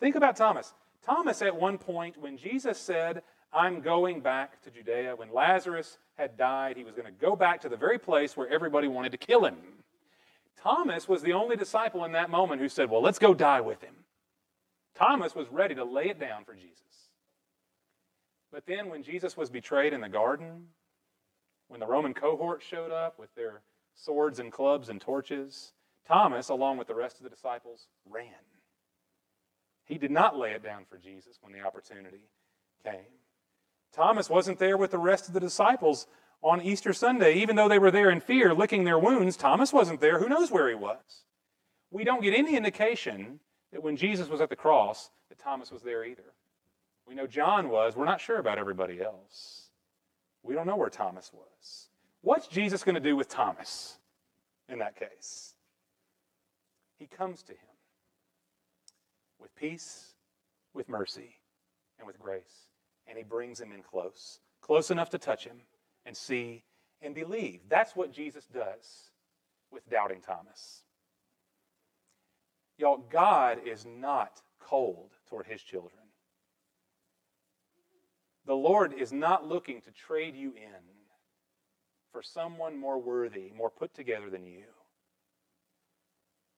Think 0.00 0.16
about 0.16 0.36
Thomas. 0.36 0.74
Thomas, 1.02 1.40
at 1.42 1.54
one 1.54 1.78
point, 1.78 2.16
when 2.20 2.36
Jesus 2.36 2.78
said, 2.78 3.22
I'm 3.52 3.80
going 3.80 4.20
back 4.20 4.60
to 4.62 4.70
Judea, 4.70 5.14
when 5.16 5.32
Lazarus 5.32 5.98
had 6.16 6.36
died, 6.36 6.76
he 6.76 6.84
was 6.84 6.94
going 6.94 7.06
to 7.06 7.12
go 7.12 7.36
back 7.36 7.60
to 7.62 7.68
the 7.68 7.76
very 7.76 7.98
place 7.98 8.36
where 8.36 8.48
everybody 8.48 8.88
wanted 8.88 9.12
to 9.12 9.18
kill 9.18 9.44
him. 9.44 9.56
Thomas 10.62 11.08
was 11.08 11.22
the 11.22 11.32
only 11.32 11.56
disciple 11.56 12.04
in 12.04 12.12
that 12.12 12.30
moment 12.30 12.60
who 12.60 12.68
said, 12.68 12.90
Well, 12.90 13.02
let's 13.02 13.18
go 13.18 13.34
die 13.34 13.60
with 13.60 13.82
him. 13.82 13.94
Thomas 14.94 15.34
was 15.34 15.48
ready 15.48 15.74
to 15.74 15.84
lay 15.84 16.08
it 16.08 16.18
down 16.18 16.44
for 16.44 16.54
Jesus. 16.54 16.80
But 18.50 18.64
then, 18.66 18.88
when 18.88 19.02
Jesus 19.02 19.36
was 19.36 19.50
betrayed 19.50 19.92
in 19.92 20.00
the 20.00 20.08
garden, 20.08 20.68
when 21.68 21.80
the 21.80 21.86
Roman 21.86 22.14
cohort 22.14 22.62
showed 22.62 22.90
up 22.90 23.18
with 23.18 23.34
their 23.34 23.60
swords 23.94 24.38
and 24.38 24.50
clubs 24.50 24.88
and 24.88 25.00
torches, 25.00 25.72
Thomas, 26.06 26.48
along 26.48 26.78
with 26.78 26.86
the 26.86 26.94
rest 26.94 27.18
of 27.18 27.24
the 27.24 27.30
disciples, 27.30 27.88
ran. 28.08 28.26
He 29.84 29.98
did 29.98 30.10
not 30.10 30.38
lay 30.38 30.52
it 30.52 30.62
down 30.62 30.84
for 30.88 30.96
Jesus 30.96 31.38
when 31.42 31.52
the 31.52 31.60
opportunity 31.60 32.28
came. 32.84 33.12
Thomas 33.92 34.30
wasn't 34.30 34.58
there 34.58 34.76
with 34.76 34.90
the 34.90 34.98
rest 34.98 35.28
of 35.28 35.34
the 35.34 35.40
disciples 35.40 36.06
on 36.42 36.62
Easter 36.62 36.92
Sunday. 36.92 37.34
Even 37.34 37.56
though 37.56 37.68
they 37.68 37.78
were 37.78 37.90
there 37.90 38.10
in 38.10 38.20
fear, 38.20 38.54
licking 38.54 38.84
their 38.84 38.98
wounds, 38.98 39.36
Thomas 39.36 39.72
wasn't 39.72 40.00
there. 40.00 40.18
Who 40.18 40.28
knows 40.28 40.50
where 40.50 40.68
he 40.68 40.74
was? 40.74 41.24
We 41.90 42.04
don't 42.04 42.22
get 42.22 42.34
any 42.34 42.56
indication 42.56 43.40
that 43.72 43.82
when 43.82 43.96
Jesus 43.96 44.28
was 44.28 44.40
at 44.40 44.48
the 44.48 44.56
cross, 44.56 45.10
that 45.28 45.38
Thomas 45.38 45.70
was 45.70 45.82
there 45.82 46.04
either. 46.04 46.34
We 47.06 47.14
know 47.14 47.26
John 47.26 47.68
was. 47.68 47.96
We're 47.96 48.04
not 48.04 48.20
sure 48.20 48.38
about 48.38 48.58
everybody 48.58 49.00
else. 49.00 49.70
We 50.42 50.54
don't 50.54 50.66
know 50.66 50.76
where 50.76 50.90
Thomas 50.90 51.30
was. 51.32 51.88
What's 52.22 52.48
Jesus 52.48 52.82
going 52.82 52.94
to 52.96 53.00
do 53.00 53.16
with 53.16 53.28
Thomas 53.28 53.98
in 54.68 54.78
that 54.78 54.96
case? 54.96 55.54
He 56.98 57.06
comes 57.06 57.42
to 57.44 57.52
him 57.52 57.58
with 59.40 59.54
peace, 59.54 60.14
with 60.74 60.88
mercy, 60.88 61.36
and 61.98 62.06
with 62.06 62.18
grace. 62.18 62.68
And 63.06 63.16
he 63.16 63.24
brings 63.24 63.60
him 63.60 63.72
in 63.72 63.82
close, 63.82 64.40
close 64.60 64.90
enough 64.90 65.10
to 65.10 65.18
touch 65.18 65.44
him 65.44 65.58
and 66.06 66.16
see 66.16 66.64
and 67.02 67.14
believe. 67.14 67.60
That's 67.68 67.94
what 67.94 68.12
Jesus 68.12 68.46
does 68.46 69.10
with 69.70 69.88
doubting 69.90 70.22
Thomas. 70.22 70.82
Y'all, 72.78 73.04
God 73.10 73.58
is 73.66 73.84
not 73.84 74.40
cold 74.60 75.10
toward 75.28 75.46
his 75.46 75.62
children. 75.62 75.92
The 78.46 78.54
Lord 78.54 78.94
is 78.94 79.12
not 79.12 79.46
looking 79.46 79.80
to 79.82 79.90
trade 79.90 80.36
you 80.36 80.50
in 80.50 80.82
for 82.12 82.22
someone 82.22 82.78
more 82.78 82.98
worthy, 82.98 83.50
more 83.54 83.70
put 83.70 83.92
together 83.92 84.30
than 84.30 84.46
you. 84.46 84.64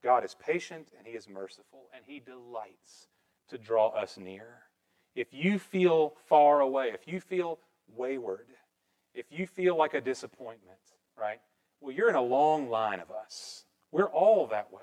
God 0.03 0.25
is 0.25 0.35
patient 0.35 0.89
and 0.97 1.07
He 1.07 1.15
is 1.15 1.29
merciful, 1.29 1.89
and 1.95 2.05
He 2.07 2.21
delights 2.21 3.09
to 3.49 3.59
draw 3.59 3.89
us 3.89 4.17
near. 4.19 4.61
If 5.15 5.29
you 5.33 5.59
feel 5.59 6.15
far 6.29 6.61
away, 6.61 6.91
if 6.93 7.09
you 7.09 7.21
feel 7.21 7.59
wayward, 7.97 8.47
if 9.19 9.27
you 9.31 9.49
feel 9.49 9.77
like 9.77 9.95
a 9.95 10.01
disappointment, 10.01 10.79
right? 11.21 11.41
Well, 11.81 11.93
you're 11.93 12.09
in 12.09 12.15
a 12.15 12.23
long 12.23 12.71
line 12.71 13.01
of 13.01 13.11
us. 13.11 13.65
We're 13.91 14.09
all 14.09 14.47
that 14.47 14.73
way 14.73 14.81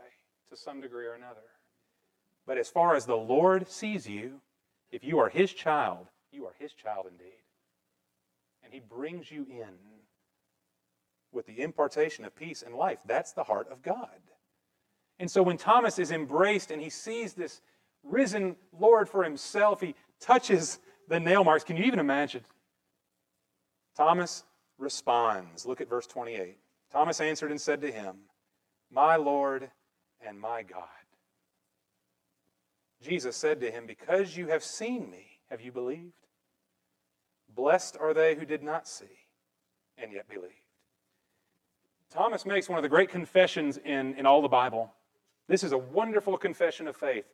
to 0.49 0.57
some 0.57 0.81
degree 0.81 1.05
or 1.05 1.13
another. 1.13 1.39
But 2.45 2.57
as 2.57 2.67
far 2.67 2.95
as 2.95 3.05
the 3.05 3.15
Lord 3.15 3.69
sees 3.69 4.07
you, 4.07 4.41
if 4.91 5.05
you 5.05 5.19
are 5.19 5.29
His 5.29 5.53
child, 5.53 6.07
you 6.33 6.45
are 6.45 6.53
His 6.59 6.73
child 6.73 7.05
indeed. 7.09 7.43
And 8.61 8.73
He 8.73 8.81
brings 8.81 9.31
you 9.31 9.47
in 9.49 9.73
with 11.31 11.45
the 11.45 11.61
impartation 11.61 12.25
of 12.25 12.35
peace 12.35 12.61
and 12.61 12.75
life. 12.75 12.99
That's 13.05 13.31
the 13.31 13.43
heart 13.43 13.69
of 13.71 13.81
God. 13.81 14.09
And 15.17 15.31
so 15.31 15.43
when 15.43 15.57
Thomas 15.57 15.97
is 15.97 16.11
embraced 16.11 16.71
and 16.71 16.81
he 16.81 16.89
sees 16.89 17.33
this 17.33 17.61
risen 18.03 18.57
Lord 18.77 19.07
for 19.07 19.23
himself, 19.23 19.79
he 19.79 19.95
touches 20.19 20.79
the 21.07 21.19
nail 21.19 21.45
marks. 21.45 21.63
Can 21.63 21.77
you 21.77 21.85
even 21.85 21.99
imagine? 21.99 22.41
Thomas 23.95 24.43
responds. 24.77 25.65
Look 25.65 25.81
at 25.81 25.89
verse 25.89 26.08
28. 26.08 26.58
Thomas 26.91 27.21
answered 27.21 27.51
and 27.51 27.60
said 27.60 27.81
to 27.81 27.91
him, 27.91 28.15
My 28.91 29.15
Lord 29.15 29.69
and 30.25 30.39
my 30.39 30.63
God. 30.63 30.84
Jesus 33.01 33.36
said 33.36 33.62
to 33.62 33.71
him, 33.71 33.86
Because 33.86 34.36
you 34.36 34.47
have 34.47 34.63
seen 34.63 35.10
me, 35.10 35.39
have 35.49 35.62
you 35.62 35.71
believed? 35.71 36.13
Blessed 37.53 37.97
are 37.99 38.13
they 38.13 38.36
who 38.36 38.45
did 38.45 38.63
not 38.63 38.88
see 38.88 39.05
and 39.97 40.12
yet 40.12 40.27
believed. 40.27 40.53
Thomas 42.10 42.45
makes 42.45 42.69
one 42.69 42.77
of 42.77 42.84
the 42.84 42.89
great 42.89 43.10
confessions 43.10 43.77
in, 43.77 44.13
in 44.15 44.25
all 44.25 44.41
the 44.41 44.47
Bible. 44.47 44.93
This 45.47 45.63
is 45.63 45.71
a 45.71 45.77
wonderful 45.77 46.38
confession 46.38 46.88
of 46.88 46.95
faith. 46.95 47.25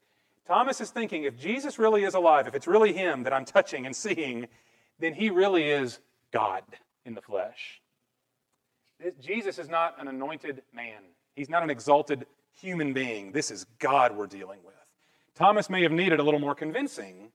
Thomas 0.47 0.82
is 0.82 0.89
thinking 0.89 1.24
if 1.24 1.38
Jesus 1.38 1.80
really 1.80 2.04
is 2.04 2.13
alive, 2.13 2.47
if 2.47 2.56
it's 2.56 2.67
really 2.67 2.93
him 2.93 3.24
that 3.24 3.34
I'm 3.34 3.45
touching 3.45 3.86
and 3.86 3.95
seeing, 3.95 4.47
then 5.00 5.13
he 5.13 5.30
really 5.30 5.69
is 5.69 6.00
God 6.32 6.63
in 7.06 7.13
the 7.13 7.22
flesh. 7.22 7.82
Jesus 9.20 9.58
is 9.58 9.70
not 9.70 10.00
an 10.00 10.08
anointed 10.08 10.62
man, 10.74 11.02
he's 11.36 11.50
not 11.50 11.63
an 11.63 11.70
exalted 11.70 12.26
human 12.60 12.94
being. 12.94 13.32
This 13.32 13.50
is 13.52 13.65
God 13.80 14.15
we're 14.15 14.28
dealing 14.28 14.60
with. 14.65 14.76
Thomas 15.34 15.70
may 15.70 15.82
have 15.84 15.91
needed 15.91 16.20
a 16.20 16.24
little 16.24 16.39
more 16.39 16.54
convincing, 16.54 17.32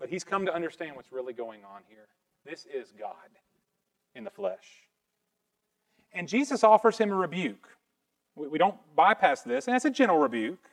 but 0.00 0.08
he's 0.08 0.24
come 0.24 0.46
to 0.46 0.54
understand 0.54 0.96
what's 0.96 1.12
really 1.12 1.32
going 1.32 1.60
on 1.64 1.82
here. 1.88 2.08
This 2.44 2.66
is 2.66 2.92
God 2.98 3.12
in 4.14 4.24
the 4.24 4.30
flesh. 4.30 4.88
And 6.12 6.26
Jesus 6.26 6.64
offers 6.64 6.98
him 6.98 7.10
a 7.10 7.14
rebuke. 7.14 7.68
We 8.34 8.58
don't 8.58 8.76
bypass 8.96 9.42
this, 9.42 9.66
and 9.66 9.76
it's 9.76 9.84
a 9.84 9.90
gentle 9.90 10.18
rebuke. 10.18 10.64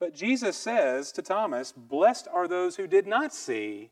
But 0.00 0.14
Jesus 0.14 0.56
says 0.56 1.12
to 1.12 1.22
Thomas, 1.22 1.72
Blessed 1.72 2.28
are 2.32 2.48
those 2.48 2.76
who 2.76 2.86
did 2.86 3.06
not 3.06 3.34
see 3.34 3.90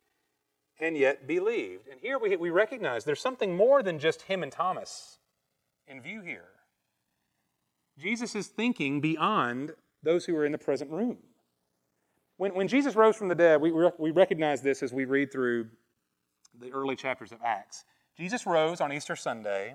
and 0.81 0.97
yet 0.97 1.27
believed. 1.27 1.89
And 1.89 2.01
here 2.01 2.19
we, 2.19 2.37
we 2.37 2.51
recognize 2.51 3.05
there's 3.05 3.21
something 3.21 3.57
more 3.57 3.83
than 3.83 3.99
just 3.99 4.23
him 4.23 4.43
and 4.43 4.51
Thomas 4.51 5.19
in 5.87 6.01
view 6.01 6.23
here. 6.23 6.49
Jesus 7.99 8.35
is 8.35 8.47
thinking 8.47 9.01
beyond 9.01 9.73
those 10.03 10.25
who 10.25 10.35
are 10.37 10.47
in 10.47 10.53
the 10.53 10.59
present 10.59 10.91
room. 10.91 11.19
When, 12.39 12.55
when 12.55 12.69
Jesus 12.69 12.97
rose 12.97 13.17
from 13.17 13.29
the 13.29 13.35
dead, 13.35 13.61
we, 13.61 13.71
we 13.99 14.11
recognize 14.11 14.63
this 14.63 14.83
as 14.83 14.93
we 14.93 15.05
read 15.05 15.31
through 15.31 15.67
the 16.59 16.73
early 16.73 16.97
chapters 16.97 17.33
of 17.33 17.39
Acts. 17.45 17.85
Jesus 18.17 18.47
rose 18.47 18.81
on 18.81 18.93
Easter 18.93 19.15
Sunday, 19.15 19.75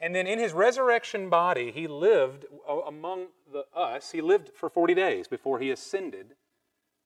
and 0.00 0.14
then 0.14 0.26
in 0.26 0.38
his 0.38 0.54
resurrection 0.54 1.28
body, 1.28 1.70
he 1.70 1.86
lived 1.86 2.46
among 2.86 3.26
the, 3.52 3.66
us. 3.78 4.12
He 4.12 4.22
lived 4.22 4.50
for 4.54 4.70
40 4.70 4.94
days 4.94 5.28
before 5.28 5.58
he 5.58 5.70
ascended 5.70 6.36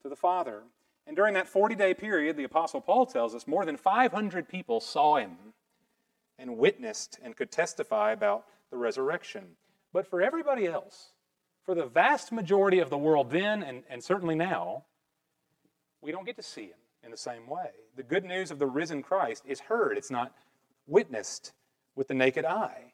to 0.02 0.08
the 0.08 0.16
Father. 0.16 0.62
And 1.06 1.16
during 1.16 1.34
that 1.34 1.48
40 1.48 1.74
day 1.74 1.94
period, 1.94 2.36
the 2.36 2.44
Apostle 2.44 2.80
Paul 2.80 3.06
tells 3.06 3.34
us 3.34 3.46
more 3.46 3.64
than 3.64 3.76
500 3.76 4.48
people 4.48 4.80
saw 4.80 5.16
him 5.16 5.36
and 6.38 6.56
witnessed 6.56 7.18
and 7.22 7.36
could 7.36 7.50
testify 7.50 8.12
about 8.12 8.44
the 8.70 8.76
resurrection. 8.76 9.44
But 9.92 10.06
for 10.06 10.22
everybody 10.22 10.66
else, 10.66 11.10
for 11.64 11.74
the 11.74 11.86
vast 11.86 12.32
majority 12.32 12.78
of 12.78 12.90
the 12.90 12.98
world 12.98 13.30
then 13.30 13.62
and, 13.62 13.82
and 13.88 14.02
certainly 14.02 14.34
now, 14.34 14.84
we 16.00 16.12
don't 16.12 16.26
get 16.26 16.36
to 16.36 16.42
see 16.42 16.66
him 16.66 16.78
in 17.02 17.10
the 17.10 17.16
same 17.16 17.46
way. 17.46 17.70
The 17.96 18.02
good 18.02 18.24
news 18.24 18.50
of 18.50 18.58
the 18.58 18.66
risen 18.66 19.02
Christ 19.02 19.44
is 19.46 19.60
heard, 19.60 19.96
it's 19.96 20.10
not 20.10 20.32
witnessed 20.86 21.52
with 21.94 22.08
the 22.08 22.14
naked 22.14 22.44
eye. 22.44 22.92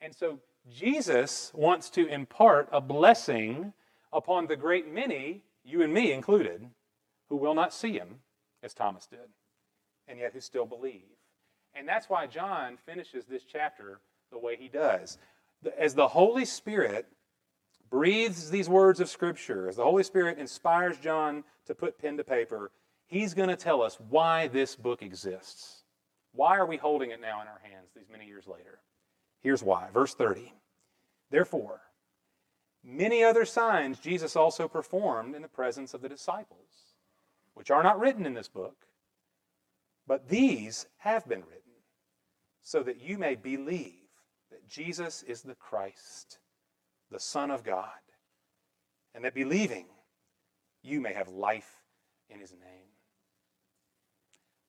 And 0.00 0.14
so 0.14 0.38
Jesus 0.70 1.50
wants 1.54 1.90
to 1.90 2.06
impart 2.06 2.68
a 2.70 2.80
blessing 2.80 3.72
upon 4.12 4.46
the 4.46 4.56
great 4.56 4.92
many, 4.92 5.42
you 5.64 5.82
and 5.82 5.92
me 5.92 6.12
included, 6.12 6.68
who 7.32 7.38
will 7.38 7.54
not 7.54 7.72
see 7.72 7.92
him, 7.92 8.16
as 8.62 8.74
Thomas 8.74 9.06
did, 9.06 9.30
and 10.06 10.18
yet 10.18 10.34
who 10.34 10.40
still 10.40 10.66
believe. 10.66 11.16
And 11.74 11.88
that's 11.88 12.10
why 12.10 12.26
John 12.26 12.76
finishes 12.84 13.24
this 13.24 13.42
chapter 13.50 14.00
the 14.30 14.38
way 14.38 14.54
he 14.54 14.68
does. 14.68 15.16
As 15.78 15.94
the 15.94 16.08
Holy 16.08 16.44
Spirit 16.44 17.06
breathes 17.88 18.50
these 18.50 18.68
words 18.68 19.00
of 19.00 19.08
Scripture, 19.08 19.66
as 19.66 19.76
the 19.76 19.82
Holy 19.82 20.02
Spirit 20.02 20.38
inspires 20.38 20.98
John 20.98 21.42
to 21.64 21.74
put 21.74 21.98
pen 21.98 22.18
to 22.18 22.22
paper, 22.22 22.70
he's 23.06 23.32
going 23.32 23.48
to 23.48 23.56
tell 23.56 23.80
us 23.80 23.96
why 24.10 24.48
this 24.48 24.76
book 24.76 25.00
exists. 25.02 25.84
Why 26.34 26.58
are 26.58 26.66
we 26.66 26.76
holding 26.76 27.12
it 27.12 27.20
now 27.22 27.40
in 27.40 27.48
our 27.48 27.62
hands 27.62 27.92
these 27.96 28.10
many 28.12 28.26
years 28.26 28.46
later? 28.46 28.80
Here's 29.40 29.62
why. 29.62 29.88
Verse 29.94 30.12
30. 30.12 30.52
Therefore, 31.30 31.80
many 32.84 33.24
other 33.24 33.46
signs 33.46 34.00
Jesus 34.00 34.36
also 34.36 34.68
performed 34.68 35.34
in 35.34 35.40
the 35.40 35.48
presence 35.48 35.94
of 35.94 36.02
the 36.02 36.10
disciples, 36.10 36.81
which 37.54 37.70
are 37.70 37.82
not 37.82 38.00
written 38.00 38.26
in 38.26 38.34
this 38.34 38.48
book, 38.48 38.76
but 40.06 40.28
these 40.28 40.86
have 40.98 41.28
been 41.28 41.40
written, 41.40 41.72
so 42.62 42.82
that 42.82 43.00
you 43.00 43.18
may 43.18 43.34
believe 43.34 44.08
that 44.50 44.68
Jesus 44.68 45.22
is 45.22 45.42
the 45.42 45.54
Christ, 45.54 46.38
the 47.10 47.20
Son 47.20 47.50
of 47.50 47.64
God, 47.64 47.88
and 49.14 49.24
that 49.24 49.34
believing 49.34 49.86
you 50.82 51.00
may 51.00 51.12
have 51.12 51.28
life 51.28 51.82
in 52.28 52.40
his 52.40 52.52
name. 52.52 52.90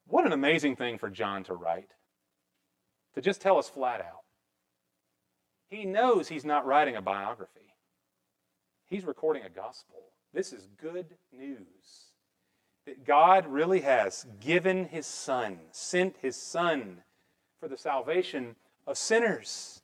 What 0.05 0.25
an 0.25 0.33
amazing 0.33 0.75
thing 0.75 0.97
for 0.97 1.09
John 1.09 1.43
to 1.45 1.53
write, 1.53 1.91
to 3.15 3.21
just 3.21 3.41
tell 3.41 3.57
us 3.57 3.69
flat 3.69 4.01
out. 4.01 4.23
He 5.69 5.85
knows 5.85 6.27
he's 6.27 6.45
not 6.45 6.65
writing 6.65 6.95
a 6.95 7.01
biography, 7.01 7.75
he's 8.85 9.05
recording 9.05 9.43
a 9.43 9.49
gospel. 9.49 9.95
This 10.33 10.51
is 10.51 10.67
good 10.81 11.15
news. 11.31 12.12
That 12.85 13.05
God 13.05 13.47
really 13.47 13.81
has 13.81 14.25
given 14.41 14.85
his 14.85 15.05
Son, 15.05 15.59
sent 15.71 16.17
his 16.21 16.35
Son 16.35 17.03
for 17.59 17.67
the 17.69 17.77
salvation 17.77 18.55
of 18.85 18.97
sinners. 18.97 19.81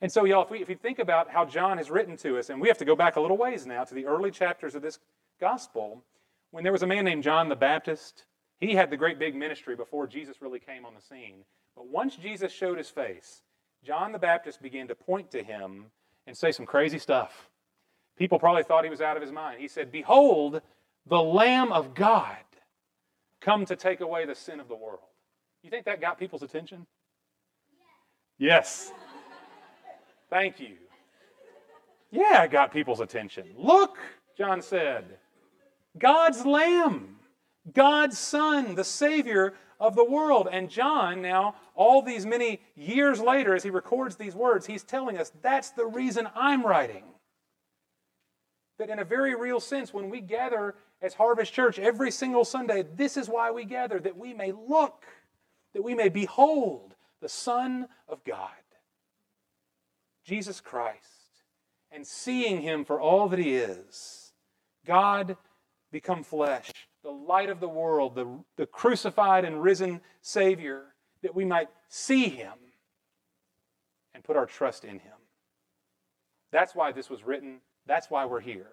And 0.00 0.10
so, 0.10 0.24
y'all, 0.24 0.42
if 0.42 0.50
we, 0.50 0.60
if 0.60 0.68
we 0.68 0.74
think 0.74 0.98
about 0.98 1.30
how 1.30 1.44
John 1.44 1.78
has 1.78 1.90
written 1.90 2.16
to 2.18 2.38
us, 2.38 2.50
and 2.50 2.60
we 2.60 2.68
have 2.68 2.78
to 2.78 2.84
go 2.84 2.96
back 2.96 3.16
a 3.16 3.20
little 3.20 3.36
ways 3.36 3.64
now 3.64 3.84
to 3.84 3.94
the 3.94 4.06
early 4.06 4.30
chapters 4.30 4.74
of 4.74 4.82
this 4.82 4.98
gospel, 5.40 6.02
when 6.50 6.64
there 6.64 6.72
was 6.72 6.82
a 6.82 6.86
man 6.86 7.04
named 7.04 7.22
John 7.22 7.48
the 7.48 7.56
Baptist, 7.56 8.24
he 8.60 8.74
had 8.74 8.90
the 8.90 8.96
great 8.96 9.18
big 9.18 9.34
ministry 9.34 9.76
before 9.76 10.06
Jesus 10.06 10.42
really 10.42 10.58
came 10.58 10.84
on 10.84 10.94
the 10.94 11.00
scene. 11.00 11.44
But 11.76 11.88
once 11.88 12.16
Jesus 12.16 12.52
showed 12.52 12.78
his 12.78 12.90
face, 12.90 13.42
John 13.84 14.12
the 14.12 14.18
Baptist 14.18 14.62
began 14.62 14.88
to 14.88 14.94
point 14.94 15.30
to 15.32 15.42
him 15.42 15.86
and 16.26 16.36
say 16.36 16.52
some 16.52 16.66
crazy 16.66 16.98
stuff. 16.98 17.50
People 18.16 18.38
probably 18.38 18.62
thought 18.62 18.84
he 18.84 18.90
was 18.90 19.00
out 19.00 19.16
of 19.16 19.22
his 19.22 19.32
mind. 19.32 19.60
He 19.60 19.68
said, 19.68 19.90
Behold, 19.90 20.62
the 21.06 21.20
Lamb 21.20 21.72
of 21.72 21.94
God 21.94 22.36
come 23.40 23.66
to 23.66 23.76
take 23.76 24.00
away 24.00 24.24
the 24.24 24.34
sin 24.34 24.60
of 24.60 24.68
the 24.68 24.74
world. 24.74 25.00
You 25.62 25.70
think 25.70 25.84
that 25.86 26.00
got 26.00 26.18
people's 26.18 26.42
attention? 26.42 26.86
Yes. 28.38 28.92
Thank 30.30 30.60
you. 30.60 30.76
Yeah, 32.10 32.44
it 32.44 32.50
got 32.50 32.72
people's 32.72 33.00
attention. 33.00 33.48
Look, 33.56 33.98
John 34.36 34.62
said, 34.62 35.18
God's 35.98 36.44
Lamb, 36.44 37.16
God's 37.72 38.18
Son, 38.18 38.74
the 38.74 38.84
Savior 38.84 39.54
of 39.80 39.96
the 39.96 40.04
world. 40.04 40.48
And 40.50 40.70
John, 40.70 41.22
now, 41.22 41.56
all 41.74 42.02
these 42.02 42.26
many 42.26 42.60
years 42.76 43.20
later, 43.20 43.54
as 43.54 43.62
he 43.62 43.70
records 43.70 44.16
these 44.16 44.34
words, 44.34 44.66
he's 44.66 44.82
telling 44.82 45.18
us 45.18 45.32
that's 45.42 45.70
the 45.70 45.86
reason 45.86 46.28
I'm 46.34 46.64
writing. 46.64 47.04
That 48.78 48.90
in 48.90 48.98
a 48.98 49.04
very 49.04 49.34
real 49.34 49.60
sense, 49.60 49.94
when 49.94 50.10
we 50.10 50.20
gather 50.20 50.74
as 51.00 51.14
Harvest 51.14 51.52
Church 51.52 51.78
every 51.78 52.10
single 52.10 52.44
Sunday, 52.44 52.84
this 52.96 53.16
is 53.16 53.28
why 53.28 53.50
we 53.50 53.64
gather, 53.64 54.00
that 54.00 54.16
we 54.16 54.34
may 54.34 54.52
look, 54.52 55.04
that 55.74 55.82
we 55.82 55.94
may 55.94 56.08
behold 56.08 56.94
the 57.20 57.28
Son 57.28 57.86
of 58.08 58.24
God, 58.24 58.50
Jesus 60.24 60.60
Christ, 60.60 60.98
and 61.92 62.06
seeing 62.06 62.62
him 62.62 62.84
for 62.84 63.00
all 63.00 63.28
that 63.28 63.38
he 63.38 63.54
is. 63.54 64.32
God 64.84 65.36
become 65.92 66.24
flesh, 66.24 66.72
the 67.02 67.10
light 67.10 67.50
of 67.50 67.60
the 67.60 67.68
world, 67.68 68.16
the, 68.16 68.26
the 68.56 68.66
crucified 68.66 69.44
and 69.44 69.62
risen 69.62 70.00
Savior, 70.20 70.82
that 71.22 71.34
we 71.34 71.44
might 71.44 71.68
see 71.88 72.28
him 72.28 72.52
and 74.14 74.24
put 74.24 74.36
our 74.36 74.46
trust 74.46 74.84
in 74.84 74.98
him. 74.98 75.12
That's 76.50 76.74
why 76.74 76.92
this 76.92 77.08
was 77.08 77.24
written. 77.24 77.60
That's 77.86 78.10
why 78.10 78.24
we're 78.24 78.40
here. 78.40 78.70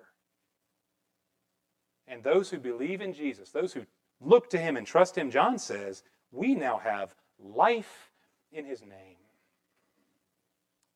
And 2.07 2.23
those 2.23 2.49
who 2.49 2.59
believe 2.59 3.01
in 3.01 3.13
Jesus, 3.13 3.51
those 3.51 3.73
who 3.73 3.85
look 4.19 4.49
to 4.49 4.57
him 4.57 4.77
and 4.77 4.85
trust 4.85 5.17
him, 5.17 5.31
John 5.31 5.57
says, 5.57 6.03
we 6.31 6.55
now 6.55 6.77
have 6.77 7.15
life 7.39 8.11
in 8.51 8.65
his 8.65 8.81
name. 8.81 9.17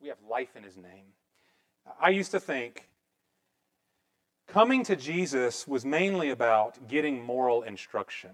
We 0.01 0.09
have 0.09 0.17
life 0.29 0.55
in 0.55 0.63
his 0.63 0.77
name. 0.77 1.13
I 1.99 2.09
used 2.09 2.31
to 2.31 2.39
think 2.39 2.89
coming 4.47 4.83
to 4.85 4.95
Jesus 4.95 5.67
was 5.67 5.85
mainly 5.85 6.29
about 6.29 6.87
getting 6.87 7.23
moral 7.23 7.63
instruction. 7.63 8.31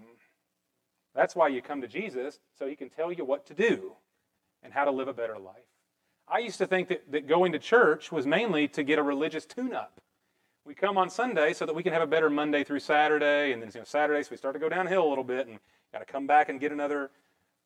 That's 1.14 1.36
why 1.36 1.48
you 1.48 1.62
come 1.62 1.80
to 1.82 1.88
Jesus, 1.88 2.40
so 2.58 2.66
he 2.66 2.76
can 2.76 2.88
tell 2.88 3.12
you 3.12 3.24
what 3.24 3.46
to 3.46 3.54
do 3.54 3.92
and 4.62 4.72
how 4.72 4.84
to 4.84 4.90
live 4.90 5.08
a 5.08 5.12
better 5.12 5.38
life. 5.38 5.71
I 6.28 6.38
used 6.38 6.58
to 6.58 6.66
think 6.66 6.88
that, 6.88 7.10
that 7.12 7.26
going 7.26 7.52
to 7.52 7.58
church 7.58 8.10
was 8.10 8.26
mainly 8.26 8.68
to 8.68 8.82
get 8.82 8.98
a 8.98 9.02
religious 9.02 9.44
tune 9.44 9.74
up. 9.74 10.00
We 10.64 10.74
come 10.74 10.96
on 10.96 11.10
Sunday 11.10 11.52
so 11.52 11.66
that 11.66 11.74
we 11.74 11.82
can 11.82 11.92
have 11.92 12.02
a 12.02 12.06
better 12.06 12.30
Monday 12.30 12.62
through 12.62 12.80
Saturday, 12.80 13.52
and 13.52 13.60
then 13.60 13.70
you 13.74 13.80
know, 13.80 13.84
Saturdays 13.84 14.30
we 14.30 14.36
start 14.36 14.54
to 14.54 14.60
go 14.60 14.68
downhill 14.68 15.06
a 15.06 15.08
little 15.08 15.24
bit 15.24 15.48
and 15.48 15.58
got 15.92 15.98
to 15.98 16.04
come 16.04 16.26
back 16.26 16.48
and 16.48 16.60
get 16.60 16.72
another 16.72 17.10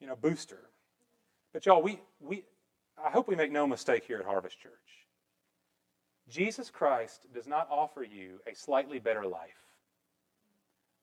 you 0.01 0.07
know, 0.07 0.16
booster. 0.16 0.71
But 1.53 1.66
y'all, 1.66 1.83
we, 1.83 2.01
we, 2.21 2.45
I 3.03 3.11
hope 3.11 3.29
we 3.29 3.37
make 3.37 3.53
no 3.53 3.66
mistake 3.66 4.05
here 4.05 4.19
at 4.19 4.25
Harvest 4.25 4.59
Church. 4.59 4.73
Jesus 6.29 6.71
Christ 6.71 7.27
does 7.33 7.47
not 7.47 7.69
offer 7.71 8.03
you 8.03 8.40
a 8.51 8.55
slightly 8.55 8.99
better 8.99 9.27
life 9.27 9.62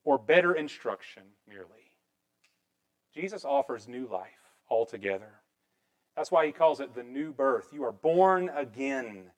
or 0.03 0.17
better 0.17 0.53
instruction 0.53 1.23
merely. 1.47 1.91
Jesus 3.13 3.45
offers 3.45 3.87
new 3.87 4.07
life 4.07 4.27
altogether. 4.69 5.31
That's 6.15 6.31
why 6.31 6.45
he 6.45 6.51
calls 6.51 6.79
it 6.79 6.93
the 6.93 7.03
new 7.03 7.33
birth. 7.33 7.69
You 7.73 7.83
are 7.85 7.91
born 7.91 8.49
again 8.55 9.31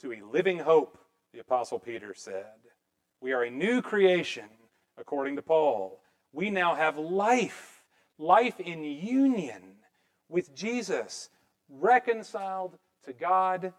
to 0.00 0.12
a 0.12 0.22
living 0.32 0.58
hope, 0.58 0.98
the 1.32 1.40
Apostle 1.40 1.78
Peter 1.78 2.14
said. 2.14 2.44
We 3.20 3.32
are 3.32 3.44
a 3.44 3.50
new 3.50 3.80
creation, 3.80 4.48
according 4.98 5.36
to 5.36 5.42
Paul. 5.42 6.00
We 6.32 6.50
now 6.50 6.74
have 6.74 6.98
life, 6.98 7.82
life 8.18 8.60
in 8.60 8.82
union 8.82 9.62
with 10.28 10.54
Jesus, 10.54 11.30
reconciled 11.68 12.76
to 13.04 13.12
God 13.12 13.72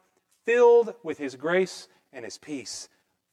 filled 0.45 0.95
with 1.03 1.17
His 1.17 1.35
grace 1.35 1.89
and 2.13 2.23
His 2.23 2.37
peace, 2.37 2.87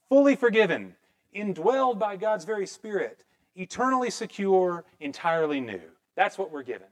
fully 0.09 0.35
forgiven, 0.35 0.95
indwelled 1.33 1.97
by 1.97 2.17
God's 2.17 2.45
very 2.45 2.67
Spirit, 2.67 3.23
eternally 3.55 4.09
secure, 4.09 4.83
entirely 4.99 5.61
new. 5.61 5.81
That's 6.15 6.37
what 6.37 6.51
we're 6.51 6.63
given 6.63 6.87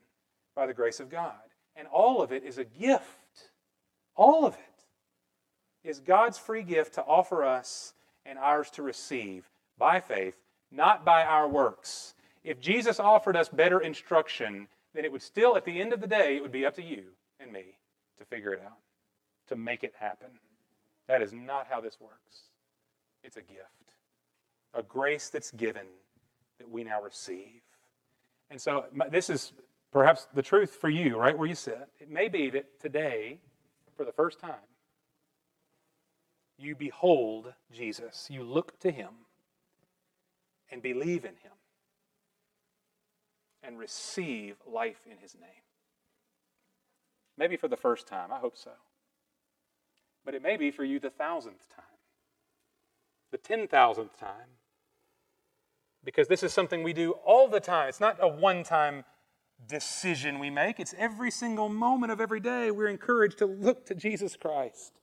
by 0.56 0.66
the 0.66 0.74
grace 0.74 1.00
of 1.00 1.10
God. 1.10 1.34
And 1.76 1.88
all 1.88 2.22
of 2.22 2.32
it 2.32 2.44
is 2.44 2.58
a 2.58 2.64
gift. 2.64 3.50
All 4.16 4.46
of 4.46 4.54
it 4.54 5.88
is 5.88 6.00
God's 6.00 6.38
free 6.38 6.64
gift 6.64 6.94
to 6.96 7.04
offer 7.04 7.44
us 7.44 7.94
and 8.26 8.38
ours 8.40 8.70
to 8.72 8.84
receive 8.84 9.50
by 9.78 10.00
faith, 10.00 10.36
not 10.72 11.04
by 11.04 11.24
our 11.24 11.48
works. 11.48 12.14
If 12.44 12.60
Jesus 12.60 13.00
offered 13.00 13.36
us 13.36 13.50
better 13.50 13.80
instruction, 13.80 14.68
then 14.94 15.06
it 15.06 15.12
would 15.12 15.22
still, 15.22 15.58
at 15.58 15.66
the 15.66 15.82
end 15.82 15.94
of 15.94 16.02
the 16.02 16.08
day, 16.08 16.38
it 16.38 16.42
would 16.42 16.52
be 16.52 16.66
up 16.66 16.76
to 16.76 16.84
you 16.84 17.04
and 17.40 17.52
me 17.52 17.78
to 18.18 18.26
figure 18.26 18.54
it 18.54 18.62
out 18.64 18.78
to 19.48 19.56
make 19.56 19.84
it 19.84 19.94
happen. 20.00 20.30
That 21.08 21.22
is 21.22 21.34
not 21.34 21.68
how 21.70 21.82
this 21.82 21.98
works. 22.00 22.44
It's 23.24 23.38
a 23.38 23.42
gift, 23.42 23.94
a 24.74 24.84
grace 24.84 25.30
that's 25.30 25.52
given 25.52 25.86
that 26.60 26.70
we 26.70 26.84
now 26.84 27.02
receive. 27.02 27.62
And 28.50 28.60
so 28.60 28.86
this 29.10 29.30
is 29.30 29.54
perhaps 29.94 30.28
the 30.34 30.42
truth 30.42 30.72
for 30.72 30.90
you, 30.90 31.18
right 31.18 31.38
where 31.38 31.48
you 31.48 31.56
sit. 31.56 31.88
It 32.00 32.10
may 32.10 32.28
be 32.28 32.50
that 32.50 32.80
today, 32.82 33.40
for 33.96 34.04
the 34.04 34.12
first 34.12 34.40
time, 34.40 34.56
you 36.58 36.76
behold 36.76 37.54
Jesus, 37.72 38.28
you 38.30 38.44
look 38.44 38.80
to 38.82 38.92
him 38.92 39.10
and 40.72 40.82
believe 40.82 41.24
in 41.24 41.32
him 41.32 41.52
and 43.62 43.80
receive 43.80 44.56
life 44.66 45.02
in 45.10 45.18
his 45.18 45.36
name. 45.36 45.50
Maybe 47.38 47.58
for 47.58 47.68
the 47.68 47.78
first 47.78 48.08
time. 48.08 48.32
I 48.32 48.40
hope 48.40 48.58
so 48.58 48.72
but 50.26 50.34
it 50.34 50.42
may 50.42 50.58
be 50.58 50.72
for 50.72 50.84
you 50.84 51.00
the 51.00 51.10
thousandth 51.10 51.68
time, 51.76 51.86
the 53.32 53.38
ten 53.38 53.68
thousandth 53.68 54.18
time. 54.18 54.58
Because 56.04 56.28
this 56.28 56.44
is 56.44 56.52
something 56.52 56.84
we 56.84 56.94
do 56.94 57.12
all 57.26 57.48
the 57.48 57.62
time. 57.62 57.88
It's 57.88 58.02
not 58.02 58.18
a 58.20 58.28
one 58.28 58.64
time 58.64 59.06
decision 59.68 60.40
we 60.40 60.50
make. 60.50 60.80
It's 60.80 60.96
every 60.98 61.32
single 61.32 61.70
moment 61.70 62.12
of 62.12 62.22
every 62.22 62.40
day 62.40 62.72
we're 62.72 62.88
encouraged 62.88 63.38
to 63.40 63.46
look 63.46 63.86
to 63.88 63.96
Jesus 63.96 64.36
Christ, 64.36 64.94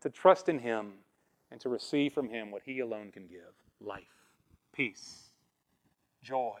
to 0.00 0.10
trust 0.10 0.48
in 0.48 0.58
Him, 0.58 0.94
and 1.50 1.60
to 1.60 1.68
receive 1.68 2.12
from 2.12 2.28
Him 2.28 2.50
what 2.50 2.62
He 2.64 2.80
alone 2.80 3.10
can 3.12 3.26
give 3.26 3.54
life, 3.80 4.02
peace, 4.74 5.30
joy, 6.22 6.58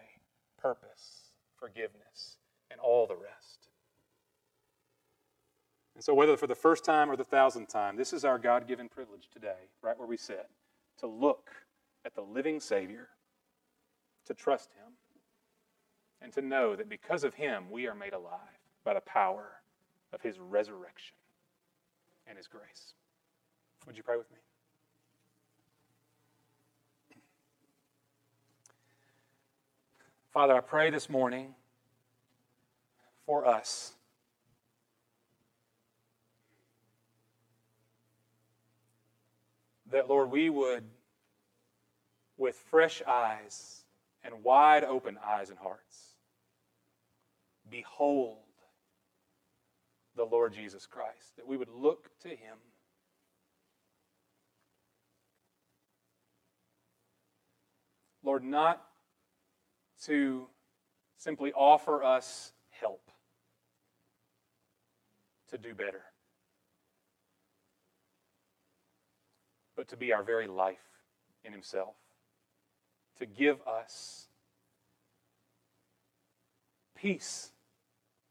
purpose, 0.58 1.30
forgiveness, 1.58 2.38
and 2.70 2.80
all 2.80 3.06
the 3.06 3.16
rest. 3.16 3.68
And 5.94 6.02
so, 6.02 6.14
whether 6.14 6.36
for 6.36 6.46
the 6.46 6.54
first 6.54 6.84
time 6.84 7.10
or 7.10 7.16
the 7.16 7.24
thousandth 7.24 7.68
time, 7.68 7.96
this 7.96 8.12
is 8.12 8.24
our 8.24 8.38
God 8.38 8.66
given 8.66 8.88
privilege 8.88 9.28
today, 9.32 9.68
right 9.80 9.98
where 9.98 10.08
we 10.08 10.16
sit, 10.16 10.48
to 10.98 11.06
look 11.06 11.50
at 12.04 12.14
the 12.14 12.22
living 12.22 12.60
Savior, 12.60 13.08
to 14.26 14.34
trust 14.34 14.70
Him, 14.72 14.94
and 16.24 16.32
to 16.32 16.40
know 16.40 16.74
that 16.74 16.88
because 16.88 17.22
of 17.22 17.34
Him 17.34 17.64
we 17.70 17.86
are 17.86 17.94
made 17.94 18.14
alive 18.14 18.40
by 18.82 18.94
the 18.94 19.00
power 19.02 19.60
of 20.12 20.22
His 20.22 20.40
resurrection 20.40 21.16
and 22.26 22.38
His 22.38 22.48
grace. 22.48 22.94
Would 23.86 23.96
you 23.96 24.02
pray 24.02 24.16
with 24.16 24.30
me? 24.30 24.38
Father, 30.32 30.56
I 30.56 30.60
pray 30.60 30.90
this 30.90 31.10
morning 31.10 31.54
for 33.26 33.46
us. 33.46 33.92
That, 39.92 40.08
Lord, 40.08 40.30
we 40.32 40.50
would, 40.50 40.84
with 42.36 42.56
fresh 42.56 43.00
eyes 43.06 43.84
and 44.24 44.42
wide 44.42 44.82
open 44.82 45.18
eyes 45.24 45.50
and 45.50 45.58
hearts, 45.58 46.13
behold 47.74 48.36
the 50.14 50.22
Lord 50.22 50.52
Jesus 50.52 50.86
Christ, 50.86 51.34
that 51.36 51.44
we 51.44 51.56
would 51.56 51.68
look 51.68 52.08
to 52.22 52.28
him. 52.28 52.56
Lord, 58.22 58.44
not 58.44 58.80
to 60.04 60.46
simply 61.16 61.52
offer 61.52 62.04
us 62.04 62.52
help 62.70 63.10
to 65.50 65.58
do 65.58 65.74
better, 65.74 66.02
but 69.76 69.88
to 69.88 69.96
be 69.96 70.12
our 70.12 70.22
very 70.22 70.46
life 70.46 70.78
in 71.44 71.52
Himself, 71.52 71.96
to 73.18 73.26
give 73.26 73.58
us 73.66 74.28
peace. 76.96 77.50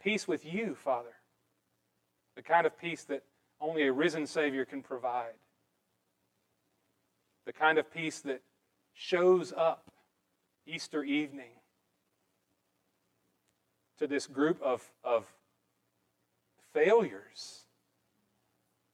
Peace 0.03 0.27
with 0.27 0.45
you, 0.45 0.75
Father. 0.75 1.15
The 2.35 2.41
kind 2.41 2.67
of 2.67 2.77
peace 2.77 3.05
that 3.05 3.23
only 3.61 3.83
a 3.83 3.93
risen 3.93 4.27
Savior 4.27 4.65
can 4.65 4.83
provide. 4.83 5.35
The 7.45 7.53
kind 7.53 7.77
of 7.77 7.91
peace 7.91 8.19
that 8.21 8.41
shows 8.93 9.53
up 9.55 9.91
Easter 10.67 11.03
evening 11.03 11.51
to 13.97 14.05
this 14.05 14.27
group 14.27 14.61
of, 14.61 14.83
of 15.05 15.25
failures, 16.73 17.61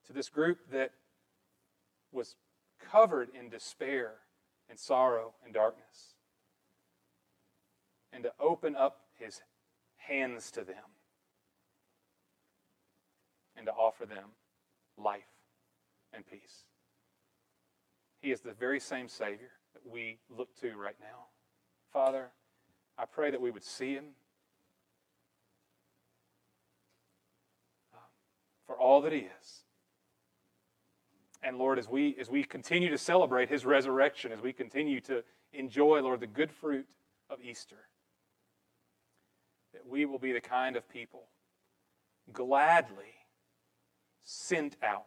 to 0.06 0.14
this 0.14 0.30
group 0.30 0.60
that 0.72 0.92
was 2.12 2.36
covered 2.92 3.30
in 3.34 3.50
despair 3.50 4.14
and 4.70 4.78
sorrow 4.78 5.34
and 5.44 5.56
darkness, 5.56 6.14
and 8.14 8.24
to 8.24 8.34
open 8.40 8.76
up 8.76 9.02
his 9.18 9.42
hands 9.98 10.52
to 10.52 10.64
them 10.64 10.99
and 13.60 13.68
to 13.68 13.74
offer 13.74 14.06
them 14.06 14.30
life 14.98 15.28
and 16.14 16.26
peace. 16.26 16.64
He 18.22 18.32
is 18.32 18.40
the 18.40 18.54
very 18.54 18.80
same 18.80 19.10
Savior 19.10 19.52
that 19.74 19.86
we 19.86 20.18
look 20.36 20.56
to 20.62 20.76
right 20.78 20.96
now. 21.00 21.26
Father, 21.92 22.30
I 22.98 23.06
pray 23.06 23.32
that 23.32 23.42
we 23.42 23.52
would 23.52 23.64
see 23.64 23.94
him 23.94 24.06
um, 27.94 28.00
for 28.66 28.78
all 28.78 29.02
that 29.02 29.12
he 29.12 29.20
is. 29.20 29.64
And 31.44 31.58
Lord, 31.58 31.80
as 31.80 31.88
we 31.88 32.18
as 32.20 32.30
we 32.30 32.44
continue 32.44 32.90
to 32.90 32.98
celebrate 32.98 33.50
his 33.50 33.66
resurrection, 33.66 34.32
as 34.32 34.42
we 34.42 34.52
continue 34.52 35.00
to 35.02 35.24
enjoy, 35.54 36.02
Lord, 36.02 36.20
the 36.20 36.28
good 36.28 36.52
fruit 36.52 36.86
of 37.30 37.40
Easter, 37.42 37.88
that 39.74 39.88
we 39.88 40.06
will 40.06 40.20
be 40.20 40.34
the 40.34 40.42
kind 40.42 40.76
of 40.76 40.88
people 40.90 41.24
gladly 42.34 43.19
sent 44.30 44.78
out. 44.84 45.06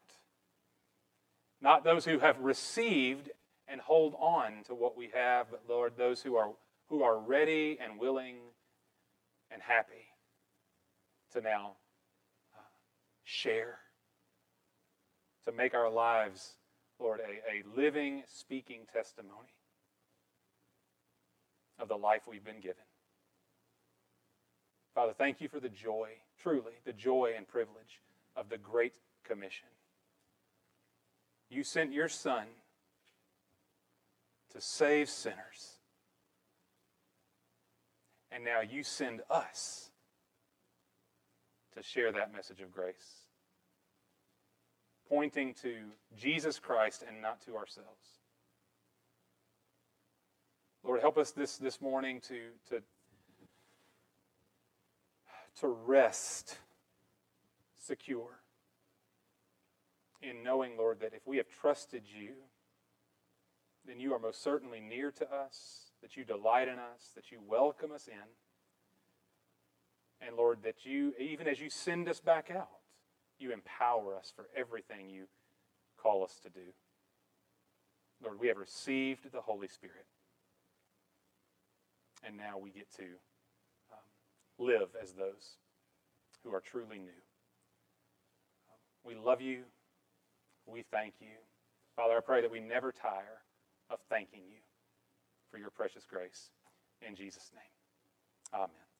Not 1.61 1.85
those 1.85 2.04
who 2.04 2.18
have 2.18 2.40
received 2.40 3.30
and 3.68 3.80
hold 3.80 4.14
on 4.18 4.64
to 4.66 4.74
what 4.74 4.96
we 4.96 5.11
have, 5.14 5.46
but 5.48 5.62
Lord, 5.68 5.92
those 5.96 6.20
who 6.22 6.35
are 6.35 6.50
who 6.88 7.04
are 7.04 7.18
ready 7.18 7.78
and 7.80 8.00
willing 8.00 8.37
and 9.50 9.62
happy 9.62 10.08
to 11.32 11.40
now 11.40 11.76
uh, 12.54 12.61
share, 13.22 13.78
to 15.44 15.52
make 15.52 15.72
our 15.72 15.88
lives, 15.88 16.54
Lord, 16.98 17.20
a, 17.20 17.50
a 17.50 17.80
living, 17.80 18.24
speaking 18.26 18.80
testimony 18.92 19.54
of 21.78 21.88
the 21.88 21.96
life 21.96 22.22
we've 22.28 22.44
been 22.44 22.61
given. 22.61 22.85
Father, 24.94 25.14
thank 25.16 25.40
you 25.40 25.48
for 25.48 25.61
the 25.61 25.70
joy, 25.70 26.08
truly, 26.42 26.72
the 26.85 26.92
joy 26.92 27.32
and 27.37 27.48
privilege 27.48 28.02
of 28.37 28.48
the 28.48 28.58
Great 28.58 28.96
Commission. 29.24 29.68
You 31.48 31.64
sent 31.64 31.92
your 31.92 32.08
Son 32.08 32.44
to 34.52 34.61
save 34.61 35.08
sinners. 35.08 35.78
And 38.30 38.44
now 38.44 38.61
you 38.61 38.82
send 38.82 39.20
us 39.30 39.90
to 41.76 41.82
share 41.82 42.12
that 42.12 42.35
message 42.35 42.61
of 42.61 42.72
grace, 42.72 43.28
pointing 45.08 45.54
to 45.62 45.74
Jesus 46.16 46.58
Christ 46.58 47.04
and 47.06 47.20
not 47.20 47.40
to 47.42 47.56
ourselves. 47.56 48.20
Lord, 50.85 51.00
help 51.00 51.16
us 51.16 51.30
this, 51.30 51.56
this 51.58 51.80
morning 51.80 52.20
to, 52.28 52.40
to, 52.70 52.82
to 55.61 55.68
rest 55.68 56.58
secure 57.78 58.41
in 60.22 60.42
knowing, 60.42 60.76
Lord, 60.76 61.00
that 61.00 61.14
if 61.14 61.26
we 61.26 61.37
have 61.38 61.46
trusted 61.61 62.02
you, 62.06 62.30
then 63.87 63.98
you 63.98 64.14
are 64.14 64.18
most 64.18 64.42
certainly 64.42 64.80
near 64.80 65.11
to 65.11 65.24
us 65.32 65.90
that 66.02 66.16
you 66.16 66.24
delight 66.24 66.68
in 66.68 66.78
us, 66.78 67.11
that 67.14 67.30
you 67.30 67.38
welcome 67.46 67.92
us 67.92 68.08
in. 68.08 68.14
And 70.26 70.37
Lord, 70.37 70.58
that 70.62 70.85
you, 70.85 71.14
even 71.18 71.48
as 71.48 71.61
you 71.61 71.68
send 71.68 72.08
us 72.08 72.20
back 72.20 72.50
out, 72.50 72.68
you 73.38 73.52
empower 73.52 74.16
us 74.16 74.32
for 74.35 74.46
everything 74.56 75.08
you 75.08 75.24
call 75.96 76.22
us 76.24 76.38
to 76.42 76.50
do. 76.50 76.61
Lord, 78.22 78.38
we 78.38 78.48
have 78.48 78.56
received 78.56 79.32
the 79.32 79.40
Holy 79.40 79.68
Spirit. 79.68 80.06
And 82.24 82.37
now 82.37 82.58
we 82.58 82.70
get 82.70 82.92
to 82.96 83.04
um, 83.92 83.98
live 84.58 84.90
as 85.00 85.12
those 85.12 85.56
who 86.44 86.54
are 86.54 86.61
truly 86.61 86.98
new. 86.98 87.22
we 89.04 89.14
love 89.16 89.40
you. 89.40 89.62
We 90.66 90.85
thank 90.90 91.14
you. 91.20 91.37
Father, 91.96 92.16
I 92.16 92.20
pray 92.20 92.40
that 92.42 92.51
we 92.51 92.61
never 92.61 92.92
tire 92.92 93.42
of 93.90 93.98
thanking 94.09 94.42
you 94.48 94.59
for 95.51 95.59
your 95.59 95.70
precious 95.70 96.05
grace. 96.05 96.51
In 97.07 97.14
Jesus' 97.14 97.50
name, 97.54 98.63
amen. 98.63 98.91